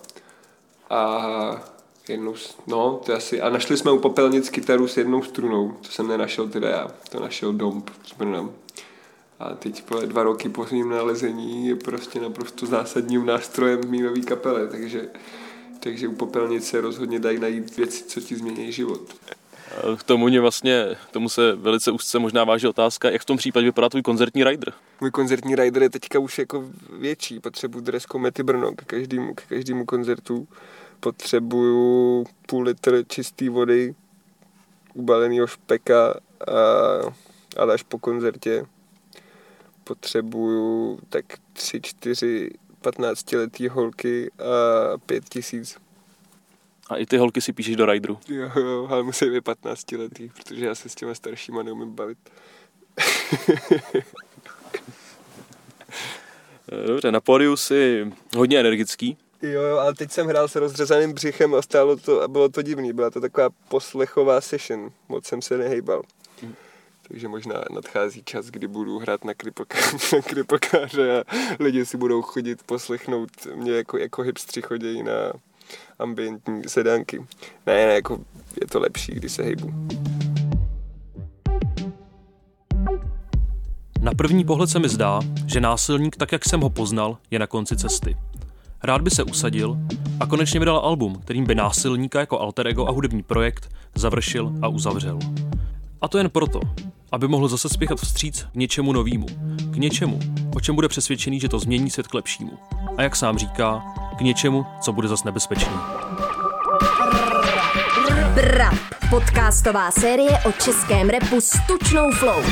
A 0.89 1.73
jednou, 2.09 2.35
no, 2.67 3.01
to 3.05 3.13
asi, 3.13 3.41
a 3.41 3.49
našli 3.49 3.77
jsme 3.77 3.91
u 3.91 3.99
popelnic 3.99 4.49
kytaru 4.49 4.87
s 4.87 4.97
jednou 4.97 5.23
strunou, 5.23 5.71
to 5.81 5.91
jsem 5.91 6.07
nenašel 6.07 6.49
teda 6.49 6.69
já, 6.69 6.87
to 7.11 7.19
našel 7.19 7.53
Domb 7.53 7.89
s 8.05 8.13
Brnem. 8.17 8.51
A 9.39 9.53
teď 9.53 9.83
po 9.83 9.95
dva 9.95 10.23
roky 10.23 10.49
po 10.49 10.65
svým 10.65 10.89
nalezení 10.89 11.67
je 11.67 11.75
prostě 11.75 12.19
naprosto 12.19 12.65
zásadním 12.65 13.25
nástrojem 13.25 13.81
v 13.81 13.89
mývavý 13.89 14.21
kapele, 14.21 14.67
takže, 14.67 15.09
takže 15.79 16.07
u 16.07 16.15
popelnice 16.15 16.81
rozhodně 16.81 17.19
dají 17.19 17.39
najít 17.39 17.77
věci, 17.77 18.03
co 18.03 18.21
ti 18.21 18.35
změní 18.35 18.71
život. 18.71 19.01
K 19.97 20.03
tomu 20.03 20.27
mě 20.27 20.41
vlastně, 20.41 20.85
tomu 21.11 21.29
se 21.29 21.55
velice 21.55 21.91
úzce 21.91 22.19
možná 22.19 22.43
váží 22.43 22.67
otázka, 22.67 23.11
jak 23.11 23.21
v 23.21 23.25
tom 23.25 23.37
případě 23.37 23.65
vypadá 23.65 23.89
tvůj 23.89 24.01
koncertní 24.01 24.43
rider? 24.43 24.73
Můj 25.01 25.11
koncertní 25.11 25.55
rider 25.55 25.83
je 25.83 25.89
teďka 25.89 26.19
už 26.19 26.39
jako 26.39 26.63
větší, 26.99 27.39
potřebuji 27.39 27.79
dres 27.79 28.05
Mety 28.17 28.43
Brno 28.43 28.71
k 28.75 28.83
každému, 28.85 29.33
k 29.33 29.41
každému 29.41 29.85
koncertu 29.85 30.47
potřebuju 31.03 32.25
půl 32.47 32.63
litr 32.63 33.03
čisté 33.07 33.49
vody, 33.49 33.95
ubaleného 34.93 35.47
špeka 35.47 36.13
a, 36.13 36.15
ale 37.57 37.73
až 37.73 37.83
po 37.83 37.99
koncertě 37.99 38.65
potřebuju 39.83 40.99
tak 41.09 41.25
tři, 41.53 41.81
čtyři 41.81 42.49
15 42.81 43.31
letý 43.31 43.67
holky 43.67 44.31
a 44.39 44.97
pět 44.97 45.29
tisíc. 45.29 45.77
A 46.89 46.95
i 46.95 47.05
ty 47.05 47.17
holky 47.17 47.41
si 47.41 47.53
píšeš 47.53 47.75
do 47.75 47.85
rideru? 47.85 48.19
Jo, 48.27 48.51
jo, 48.59 48.87
ale 48.91 49.03
musí 49.03 49.29
být 49.29 49.43
15 49.43 49.91
letý, 49.91 50.29
protože 50.29 50.65
já 50.65 50.75
se 50.75 50.89
s 50.89 50.95
těma 50.95 51.15
staršíma 51.15 51.63
neumím 51.63 51.95
bavit. 51.95 52.17
Dobře, 56.87 57.11
na 57.11 57.21
pódiu 57.21 57.55
jsi 57.55 58.11
hodně 58.35 58.59
energický. 58.59 59.17
Jo, 59.43 59.61
jo, 59.61 59.77
ale 59.77 59.93
teď 59.93 60.11
jsem 60.11 60.27
hrál 60.27 60.47
s 60.47 60.55
rozřezaným 60.55 61.13
břichem 61.13 61.55
a 61.55 61.61
stálo 61.61 61.95
to 61.95 62.21
a 62.21 62.27
bylo 62.27 62.49
to 62.49 62.61
divný. 62.61 62.93
Byla 62.93 63.09
to 63.09 63.21
taková 63.21 63.49
poslechová 63.67 64.41
session. 64.41 64.91
Moc 65.09 65.25
jsem 65.25 65.41
se 65.41 65.57
nehejbal. 65.57 66.01
Hmm. 66.41 66.53
Takže 67.07 67.27
možná 67.27 67.63
nadchází 67.71 68.23
čas, 68.25 68.45
kdy 68.45 68.67
budu 68.67 68.99
hrát 68.99 69.25
na, 69.25 69.33
kripokáře, 70.23 71.21
a 71.21 71.23
lidi 71.59 71.85
si 71.85 71.97
budou 71.97 72.21
chodit 72.21 72.63
poslechnout 72.63 73.29
mě 73.55 73.71
jako, 73.71 73.97
jako 73.97 74.21
hipstři 74.21 74.61
chodí 74.61 75.03
na 75.03 75.33
ambientní 75.99 76.61
sedánky. 76.67 77.19
Ne, 77.65 77.87
ne, 77.87 77.93
jako 77.93 78.19
je 78.61 78.67
to 78.67 78.79
lepší, 78.79 79.11
když 79.11 79.31
se 79.31 79.43
hejbu. 79.43 79.73
Na 84.01 84.11
první 84.17 84.45
pohled 84.45 84.69
se 84.69 84.79
mi 84.79 84.89
zdá, 84.89 85.19
že 85.47 85.61
násilník, 85.61 86.15
tak 86.15 86.31
jak 86.31 86.45
jsem 86.45 86.61
ho 86.61 86.69
poznal, 86.69 87.17
je 87.31 87.39
na 87.39 87.47
konci 87.47 87.77
cesty. 87.77 88.17
Rád 88.85 89.01
by 89.01 89.09
se 89.09 89.23
usadil 89.23 89.77
a 90.19 90.25
konečně 90.25 90.59
vydal 90.59 90.77
album, 90.77 91.15
kterým 91.15 91.45
by 91.45 91.55
násilníka 91.55 92.19
jako 92.19 92.39
alter 92.39 92.67
ego 92.67 92.87
a 92.87 92.91
hudební 92.91 93.23
projekt 93.23 93.69
završil 93.95 94.53
a 94.61 94.67
uzavřel. 94.67 95.19
A 96.01 96.07
to 96.07 96.17
jen 96.17 96.29
proto, 96.29 96.59
aby 97.11 97.27
mohl 97.27 97.47
zase 97.47 97.69
spěchat 97.69 97.99
vstříc 97.99 98.43
k 98.51 98.55
něčemu 98.55 98.93
novému, 98.93 99.25
k 99.71 99.75
něčemu, 99.75 100.19
o 100.55 100.59
čem 100.59 100.75
bude 100.75 100.87
přesvědčený, 100.87 101.39
že 101.39 101.49
to 101.49 101.59
změní 101.59 101.89
svět 101.89 102.07
k 102.07 102.13
lepšímu. 102.13 102.51
A 102.97 103.01
jak 103.01 103.15
sám 103.15 103.37
říká, 103.37 103.83
k 104.17 104.21
něčemu, 104.21 104.65
co 104.81 104.93
bude 104.93 105.07
zas 105.07 105.23
nebezpečný. 105.23 105.73
Brap, 108.35 108.92
podcastová 109.13 109.91
série 109.91 110.31
o 110.45 110.51
českém 110.51 111.09
repu 111.09 111.41
s 111.41 111.51
tučnou 111.67 112.11
flow. 112.11 112.43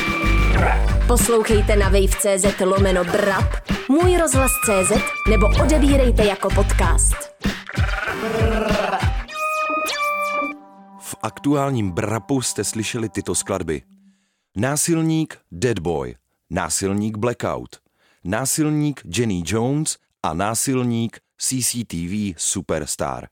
Poslouchejte 1.08 1.76
na 1.76 1.90
wave.cz 1.90 2.60
lomeno 2.60 3.04
brap, 3.04 3.70
můj 3.90 4.18
rozhlas.cz 4.18 4.92
nebo 5.30 5.48
odebírejte 5.64 6.26
jako 6.26 6.50
podcast. 6.50 7.16
V 11.00 11.16
aktuálním 11.24 11.92
Brapu 11.92 12.42
jste 12.42 12.64
slyšeli 12.64 13.10
tyto 13.10 13.36
skladby. 13.36 13.82
Násilník 14.58 15.38
Dead 15.52 15.80
Boy, 15.80 16.16
Násilník 16.50 17.18
Blackout, 17.18 17.70
Násilník 18.24 19.02
Jenny 19.18 19.44
Jones 19.46 19.98
a 20.24 20.34
Násilník 20.34 21.20
CCTV 21.38 22.34
Superstar. 22.38 23.28